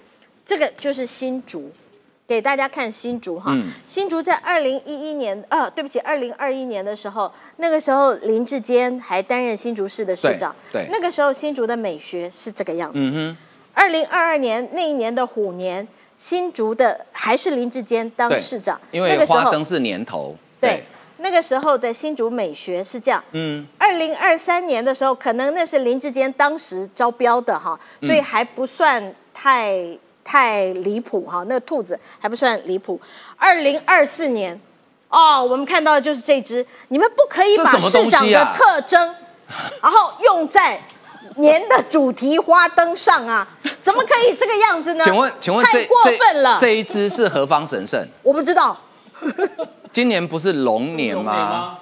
[0.44, 1.70] 这个就是新竹。
[2.28, 3.56] 给大家看新竹哈，
[3.86, 12.98] 新竹在二零一一年，呃，对不起，二零二一年的时候，那个时候林志坚还担任新竹市的市长，对，那个时候新竹的美学是这个样子。
[13.00, 13.34] 嗯
[13.72, 15.86] 二零二二年那一年的虎年，
[16.18, 20.84] 新竹的还是林志坚当市长，因为花灯是年头，对，
[21.18, 23.24] 那个时候的新竹美学是这样。
[23.32, 29.98] 嗯，二零二三年的时候，可能那是林志坚当时招标的哈，所以还不算太。
[30.28, 33.00] 太离谱哈，那个兔子还不算离谱。
[33.38, 34.60] 二零二四年，
[35.08, 36.64] 哦，我们看到的就是这只。
[36.88, 39.14] 你们不可以把市长的特征，
[39.80, 40.78] 然后用在
[41.36, 43.48] 年的主题花灯上啊？
[43.80, 45.04] 怎么可以这个样子呢？
[45.04, 46.58] 请问，请问太过分了。
[46.60, 48.06] 这一只是何方神圣？
[48.22, 48.76] 我不知道。
[49.90, 51.78] 今年不是龙年吗？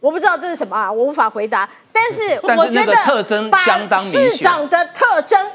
[0.00, 1.66] 我不知道这是什么啊，我无法回答。
[1.92, 4.30] 但是 我觉得特征相当明显。
[4.30, 5.50] 市长的特征。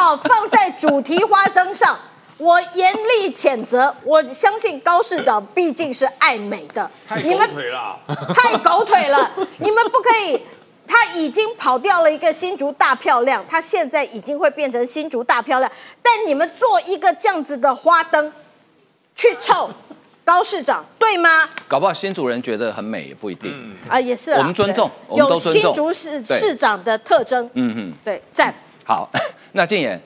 [0.00, 1.98] 哦，放在主题花灯上，
[2.38, 3.94] 我严厉谴责。
[4.02, 7.98] 我相信高市长毕竟是爱美的，太狗腿了，
[8.34, 9.30] 太狗腿了。
[9.58, 10.42] 你们不可以，
[10.86, 15.70] 他已经跑掉了一个新竹大漂亮，他现在已经会变成新竹大漂亮。
[16.02, 18.32] 但你们做一个这样子的花灯，
[19.14, 19.70] 去凑
[20.24, 21.46] 高市长，对吗？
[21.68, 23.76] 搞不好新竹人觉得很美，也不一定。
[23.86, 24.32] 啊，也是。
[24.32, 27.44] 我们尊重，有新竹市市长的特征。
[27.52, 28.54] 嗯嗯，对，赞。
[28.86, 29.08] 好，
[29.52, 30.00] 那静言，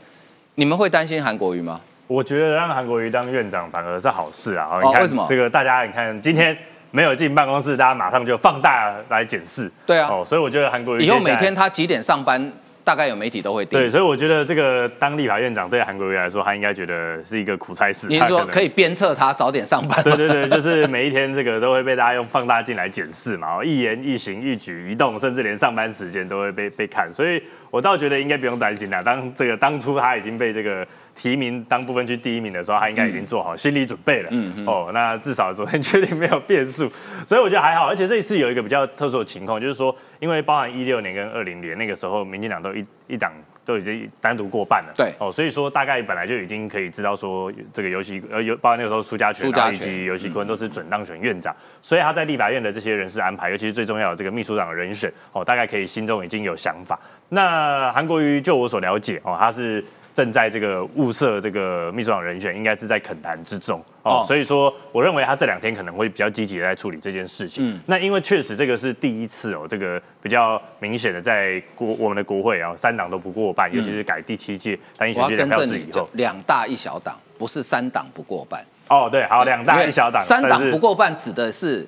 [0.54, 1.80] 你们会担心韩国瑜吗？
[2.06, 4.68] 我觉得让韩国瑜当院长反而是好事啊！
[4.82, 5.26] 哦，为什么？
[5.28, 6.56] 这个大家你看，今天
[6.90, 9.70] 没有进办公室，大家马上就放大来检视。
[9.86, 12.52] 对啊，哦，所以我觉得韩国瑜以后每天他几点上班？
[12.84, 18.06] 大概有媒体都会对，所以我觉得这个当立法院长对韩国瑜来说，他应该觉得是一个苦差事。
[18.08, 19.98] 你说可以鞭策他早点上班？
[20.04, 27.10] 对对对，就是每一天这个都会被大家用放大镜来检视嘛，一言一行一举一动，甚至连上班时间都会被被看。
[27.10, 27.42] 所以
[27.74, 29.02] 我倒觉得应该不用担心啦。
[29.02, 34.28] 当这个当初他已经被这个提名当部分区第一名的时候，他应该已经做好心理准备了。
[34.30, 34.64] 嗯嗯。
[34.64, 36.88] 哦，那至少昨天确定没有变数，
[37.26, 37.88] 所以我觉得还好。
[37.88, 39.92] 而且这一次有一个比较特殊的情况，就是说。
[40.20, 43.30] 因为包含一六年跟二零年那个时候，民进党都一一党
[43.62, 56.98] 都已经单独过半了，对哦，所以说大概本来就已经可以知道说这个游戏呃有包含那个时候苏家全以及游戏坤都是准当选院长，所以他在立法院的这些人事安排，尤其是最重要的这个秘书长的人选哦，大概可以心中已经有想法。
[57.34, 59.84] 那韩国瑜就我所了解哦，他是。
[60.14, 67.68] 正在这个物色这个秘书长人选，应该是在恳谈之中哦，所以说我认为他这两天可能会比较积极的在处理这件事情。
[67.68, 81.84] 嗯，那因为确实这个是第一次哦，这个比较明显的在国我们的国会啊，三党都不过半，尤其是改第七届参议选举票制以后，两大一小党不是三党不过半哦，对，好，两大一小党，三党不过半指的是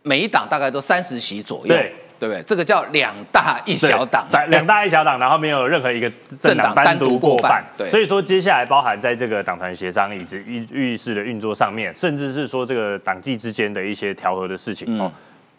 [0.00, 1.68] 每一党大概都三十席左右。
[1.68, 1.92] 对。
[2.22, 2.40] 对不对？
[2.44, 6.08] 这个叫两大一小党，两大一小党，然后没有任何一个
[6.40, 7.64] 政党单独过半。
[7.76, 15.10] 对，所以说接下来包含在这个党团协商以及议议事的运作上面，甚至是说这个党纪之间的一些调和的事情哦。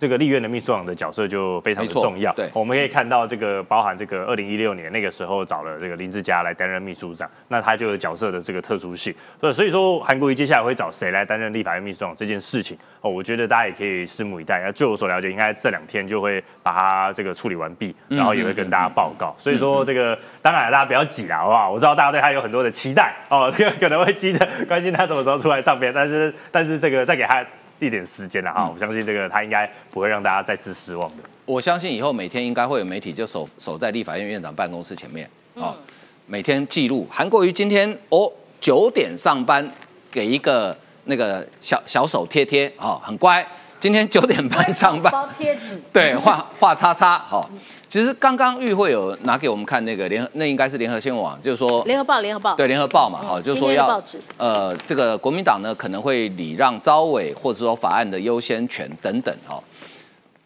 [0.04, 2.34] 这个立院的秘书长的角色就非常的重要。
[2.34, 9.16] 对，我们可以看到这个包含这个二零一六年那个时候找了这个林志佳来担任秘书长，那他就有角色的这个特殊性。
[9.40, 14.62] 对，所以说韩国瑜接下来会找谁来担任立法院秘书长这件事情哦，我觉得大家也可以拭目以待。
[14.62, 19.34] 那据我所了解，应该这两天就会把它这个处理完毕，然后也会跟大家报告。
[19.38, 21.72] 所以说这个当然大家不要急了，好不好？
[21.72, 27.46] 我知道大家对他有很多的期待哦，这 个可能会急着关心他什么时候出来上边，但是但是这个再给他。
[27.84, 28.70] 一点时间了哈。
[28.74, 31.16] 我相信这个他应该不会让大家再次失望的。
[31.46, 35.76] 我相信以后每天应该会有媒体就守守在立法院院长办公室前面，哦，
[36.26, 38.32] 每天记录韩国瑜今天哦
[38.62, 39.70] 九点上班，
[40.10, 40.76] 给一个
[41.06, 43.46] 那个小小手贴贴哦，很乖。
[43.84, 47.20] 今天九点半上班，包贴纸， 对，画画叉叉。
[47.28, 47.50] 好，
[47.90, 54.02] 其实刚刚玉会有拿给我们看那个联，那应该是联合新闻网，就是说联合报，联合报，对，联合报嘛，好，就是说要
[54.38, 59.36] 呃，这个国民党呢可能会礼让招委，或者说法案的优先权等等。
[59.46, 59.62] 哈，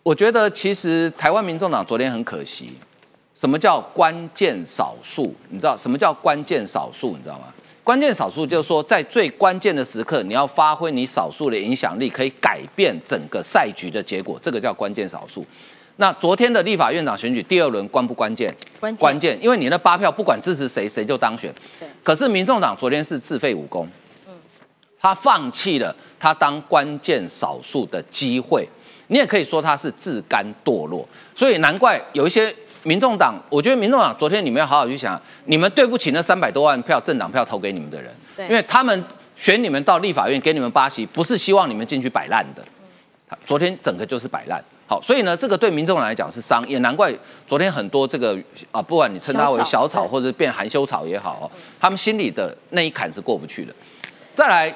[0.01, 2.75] 我觉得其实台湾民众党昨天很可惜，
[3.35, 5.31] 什么叫关键少数？
[5.49, 7.15] 你知道什么叫关键少数？
[7.15, 7.53] 你知道吗？
[7.87, 15.45] 关键少数就是说，在最关键的时刻，你要发挥你少数的影响力，可以改变整个赛局的结果，这个叫关键少数。
[15.95, 18.53] 那昨天的立法院长选举第二轮关不关键？
[18.77, 21.49] 关键，关键，因为你那八票不管支持谁，谁就当选。
[22.03, 23.87] 可是民众党昨天是自废武功，
[24.27, 24.33] 嗯，
[24.99, 28.67] 他放弃了他当关键少数的机会，
[29.07, 31.07] 你也可以说他是自甘堕落。
[31.33, 32.53] 所以难怪有一些。
[32.87, 39.03] 民众党，我觉得民众党昨天你们要好好去想，你们对不起那三百多万票政党票投给你们的人，因为他们
[39.35, 42.63] 选你们到立法院给你们八席，不是希望你们进去摆烂的。
[43.45, 47.13] 昨天整个就是摆烂，好，所以呢，这个对民众来讲是伤，也难怪
[47.45, 48.37] 昨天很多这个
[48.71, 53.75] 啊，不管你称它为小草或者变含羞草也好，他们心里的那一坎是过不去的。
[54.33, 54.73] 再来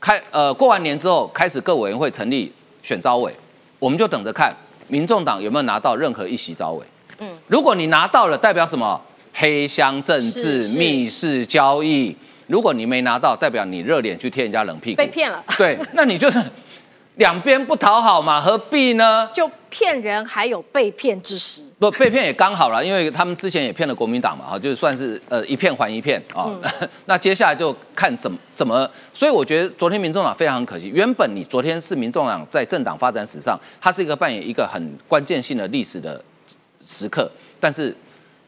[0.00, 2.50] 开呃过完年之后，开始各委员会成立
[2.82, 3.30] 选招委，
[3.78, 4.50] 我们就等着看
[4.88, 6.86] 民众党有没有拿到任何一席招委。
[7.24, 9.00] 嗯，如果你拿到了，代表什么？
[9.36, 12.16] 黑箱政治、密室交易。
[12.46, 15.42] 如果你没拿到，代表你热脸去贴人家冷屁股，被骗了。
[15.58, 16.38] 对，那你就是
[17.16, 19.28] 两边不讨好嘛，何必呢？
[19.32, 21.62] 就骗人还有被骗之时。
[21.80, 26.48] 不，被骗也刚好了，因为他们之前也骗了国民党嘛，哈，就是算是呃一片还一片啊。
[27.06, 30.88] 那接下来就看怎么怎么，所以我觉得昨天民众党非常可惜。
[30.94, 36.22] 原本你昨天是民众党在政党发展史上，它是一个扮演一个很关键性的历史的。
[36.86, 37.94] 时刻，但是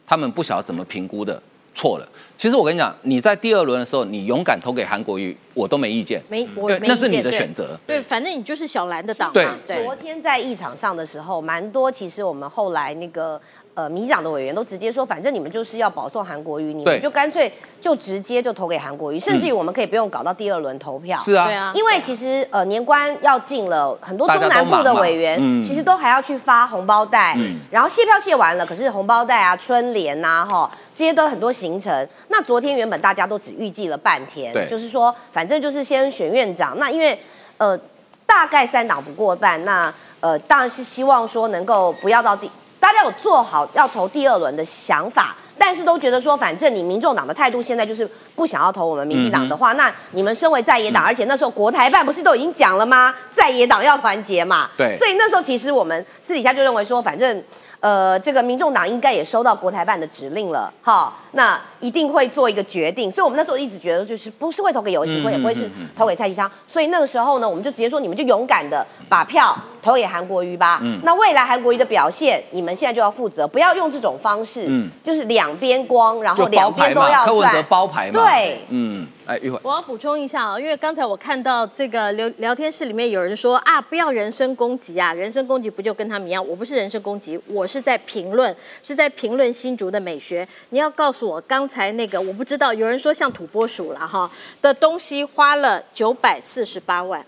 [0.06, 1.42] 他们不晓得怎么评估的，
[1.74, 2.08] 错了。
[2.36, 6.22] 其实我跟你讲，你在第二轮的时候，你勇敢投给韩国瑜，我都没意见。
[6.28, 7.78] 没，我那是你的选择。
[7.86, 9.58] 对，反正你就是小蓝的党嘛。
[9.66, 11.90] 对，昨天在议场上的时候，蛮多。
[11.90, 13.40] 其实我们后来那个。
[13.76, 21.18] 呃，民党的委员都直接说，反正你们就是要保送韩国瑜，你们就干脆就直接就投给韩国瑜，甚至于我们可以不用搞到第二轮投票。
[21.18, 27.36] 是啊，因为其实呃年关要进了，很多中南部的委员其实都还要去发红包袋，
[27.70, 32.08] 然后卸票卸完了，可是红包袋啊、春联呐，哈，这些都很多行程。
[32.28, 36.78] 那昨天原本大家都只预计了半天，就是说反正就是先选院长。
[36.78, 37.20] 那因为
[37.58, 37.78] 呃
[38.24, 42.50] 大概三党不过半，那呃当然是希望说能够不要到第。
[42.86, 53.12] 大家有做好要投第二轮的想法，但是都觉得说，反正你民众党的态度现在就是不想要投我们民进党的话，那你们身为在野党，而且那时候国台办不是都已经讲了吗？
[53.28, 54.70] 在野党要团结嘛。
[54.78, 54.94] 对。
[54.94, 57.42] 所以那时候其实我们私底下就认为说，反正
[57.80, 63.10] 呃，这个民众党应该也收到国台办的指令了，哈，那一定会做一个决定。
[63.10, 66.50] 所以我们那时候一直觉得，就是不是会投给游戏会，也不会是投给蔡其昌。
[66.66, 69.56] 所以那个时候呢，我们就直接说，你们就勇敢的把票。
[69.82, 70.80] 投给韩国瑜吧。
[70.82, 74.64] 嗯，那未来韩国瑜的表现，你们现在就要负责，不要用这种方式。
[74.66, 77.64] 嗯，就是两边光，然后两边都要赚。
[77.68, 78.20] 包牌嘛。
[78.20, 86.46] 对，嗯，哎，一会儿我要补充一下啊，因为刚才我看到这个聊聊天室里面有人说啊，不要人身攻击啊，人身攻击不就跟他们一样？
[86.46, 90.46] 我不是人身攻击，我是在评论，是在评论新竹的美学。
[90.70, 94.30] 你要告诉我，刚才那个我不知道，有人说像土拨鼠了哈
[94.62, 97.26] 的东西花了九百四十八万，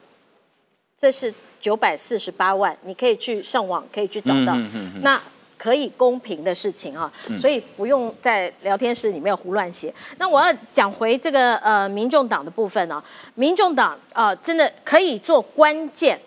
[1.00, 1.34] 这是。
[1.60, 4.56] 九百四十八万，你可以去上网，可以去找到。
[5.02, 5.20] 那
[5.58, 9.92] 可以公平的事情啊，所以不用在聊天室里面胡乱写。
[10.16, 13.02] 那我要讲回这个呃，民众党的部分呢，
[13.34, 16.18] 民众党啊，真的可以做关键，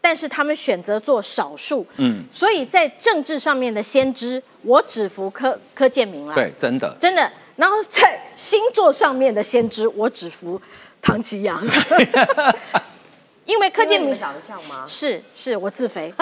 [0.00, 1.86] 但是他们选择做少数。
[1.98, 6.34] 嗯，所以在政治上面的先知，我只服柯柯建明了。
[6.34, 7.30] 对，真的，真的。
[7.56, 10.60] 然后在星座上面的先知，我只服
[11.00, 11.58] 唐奇阳。
[13.50, 14.84] 因为柯建明长得像吗？
[14.86, 16.14] 是是，我自肥。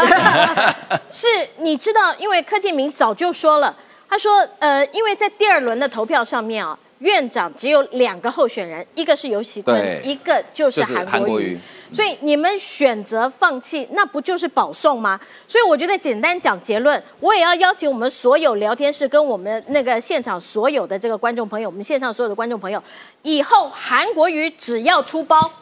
[1.11, 1.27] 是，
[1.59, 3.77] 你知道，因为柯建明早就说了，
[4.09, 11.59] 他说，呃，因为在第二轮的投票上面啊，院长只有两个候选人，一个是游锡坤，一个就是韩国瑜，
[11.93, 15.21] 所以你们选择放弃，那不就是保送吗？
[15.47, 22.83] 所以我觉得简单讲结论，我也要邀请我们所有聊天室跟我们那个现场所有的这个观众朋友，我们线上所有的观众朋友，
[23.21, 25.53] 以后韩国瑜只要出包。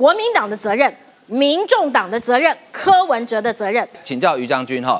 [0.00, 0.90] 国民党的责任，
[1.26, 3.86] 民众党的责任，柯文哲的责任。
[4.02, 4.98] 请教于将军哈，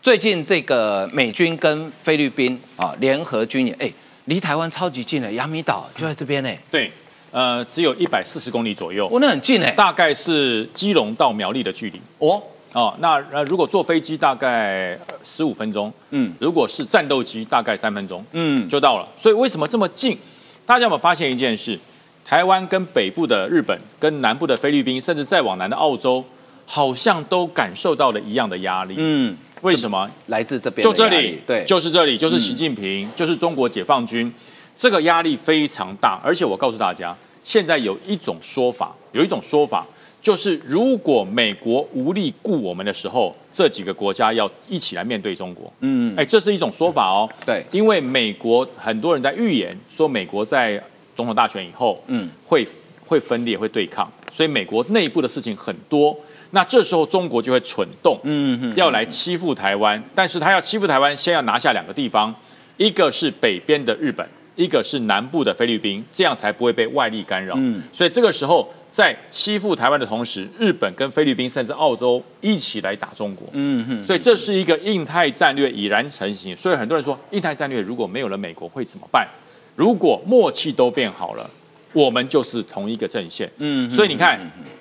[0.00, 3.92] 最近这个美军跟菲律宾啊联合军演，哎，
[4.24, 6.50] 离台湾超级近的，亚米岛就在这边呢。
[6.70, 6.90] 对，
[7.30, 12.00] 呃，只有一百四十公里左右，哦，那很近哎，大概是基隆到苗栗的距离。
[12.20, 19.06] 哦，哦，那呃，如果坐飞机大概十五分钟，嗯，如果是战斗机大概三分钟，嗯，就到了。
[19.14, 20.18] 所以为什么这么近？
[20.64, 21.78] 大家有没有发现一件事？
[22.24, 26.24] 台湾跟北部的日本、跟南部的菲律宾，甚至再往南的澳洲，
[26.64, 28.94] 好像都感受到了一样的压力。
[28.98, 30.08] 嗯，为什么？
[30.26, 34.32] 来自这边就这里，对，就是这里，就是习近平，就是中国解放军，
[34.76, 36.20] 这个压力非常大。
[36.22, 39.84] 而且我告诉大家，现在有一种说法，有一种说法。
[40.22, 45.72] 就是如果美国无力顾我们的时候，这几个国家要一起来面对中国。
[45.80, 47.26] 嗯，哎，这是一种说法哦。
[47.46, 50.78] 对，因为美国很多人在预言说，美国在
[51.20, 52.66] 总统大选以后，嗯，会
[53.06, 56.16] 会分裂，会对抗，所以美国内部的事情很多。
[56.52, 60.02] 那这时候中国就会蠢动，嗯，要来欺负台湾。
[60.14, 62.34] 但是他要欺负台湾，先要拿下两个地方，
[62.78, 67.54] 一个是北边的日本，一个是南部的菲律宾，这样才不会被外力干扰。
[67.58, 68.66] 嗯，所以这个时候。
[68.90, 73.46] 在欺负台湾的同时，日本跟菲律宾甚至澳洲一起来打中国。
[73.52, 76.56] 嗯哼，所以这是一个印太战略已然成型。
[76.56, 79.28] 所以很多人说，印太战略如果没有了美国会怎么办？
[79.76, 81.48] 如果默契都变好了，
[81.92, 83.50] 我们就是同一个阵线。
[83.58, 84.38] 嗯，所以你看，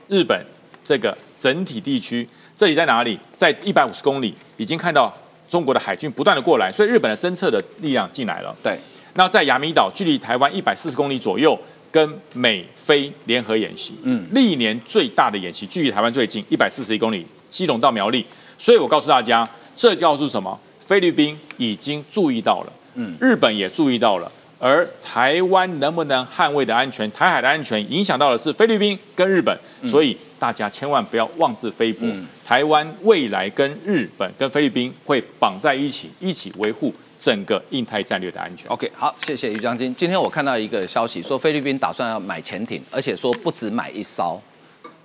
[0.08, 0.46] 日本
[0.84, 3.18] 这个整体地区，这里在哪里？
[3.38, 5.16] 在一百五十公里，已经看到
[5.48, 8.56] 中国的海军不断的过来，所以日本的侦测的力量进来了。
[8.64, 8.78] 对，
[9.14, 11.58] 那在亚米岛，距离台湾一百四十公里左右。
[11.92, 18.24] 跟美菲联合演习，嗯，历年最大的演习，距离台湾最近一百四十一公里，基隆到苗栗。
[18.60, 20.56] 所以我告诉大家，这叫做什么？
[20.78, 29.58] 菲律宾已经注意到了，嗯，日本也注意到了，而台湾能不能捍卫的安全，台海的安全，影响到的是菲律宾跟日本。
[29.86, 32.06] 所以大家千万不要妄自菲薄，
[32.46, 36.94] 台湾未来跟日本跟菲律宾会绑在一起，一起维护。
[37.20, 38.66] 整个印太战略的安全。
[38.70, 39.94] OK，好，谢谢于将军。
[39.98, 44.42] 今天我看到一个消息，说菲律宾打算要买潜艇，而且说不止买一艘。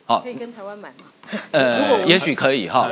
[0.07, 1.39] 好，可以跟台湾买吗？
[1.51, 2.89] 呃，也许可以哈。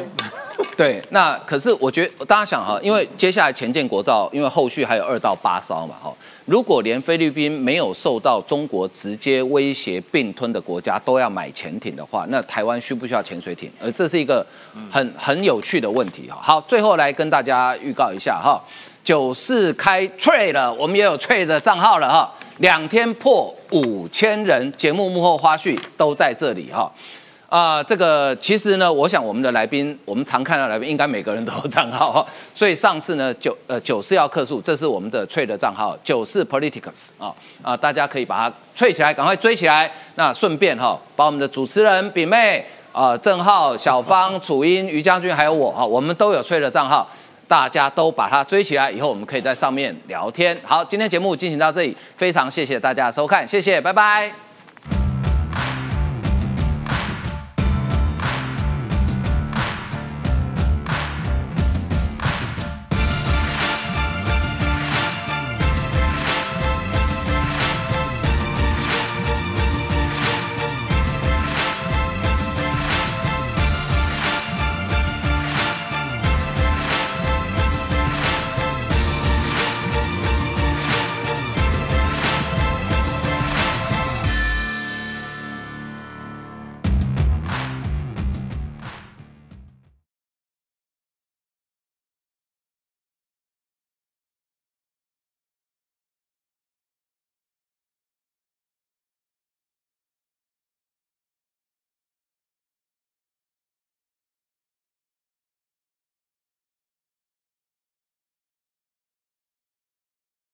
[0.76, 6.12] 对，那可是我觉得大家想哈，因为接下来前建国造，因为后续还有二到八艘嘛哈。
[6.44, 13.70] 如果连菲律宾没有受到中国直接威胁并吞的国家都要买潜艇的话，那台湾需不需要潜水艇？
[13.80, 14.44] 而这是一个
[14.90, 16.38] 很很有趣的问题哈。
[16.42, 18.60] 好，最后来跟大家预告一下哈。
[19.04, 26.90] 九四开 trade 了，我们也有 trade 的账号了哈，两天破五千人，节目幕后花絮都在这里哈。
[27.52, 32.26] 啊，这个其实呢，我想我们的来宾，我们常看到来宾，应该每个人都有账号哈。
[32.54, 37.30] 所以上次呢，九呃九四要客诉，这是我们的翠的账号，九四 politics 啊
[37.60, 39.92] 啊，大家可以把它吹起来，赶快追起来。
[40.14, 47.06] 那顺便哈，把我们的主持人炳妹啊、郑浩、小芳、楚英、于将军还有我哈，我们都有翠的账号。
[47.46, 50.58] 大家都把它追起来，以后我们可以在上面聊天。
[50.64, 54.51] 好，今天节目进行到这里，非常谢谢大家收看，谢谢，拜拜。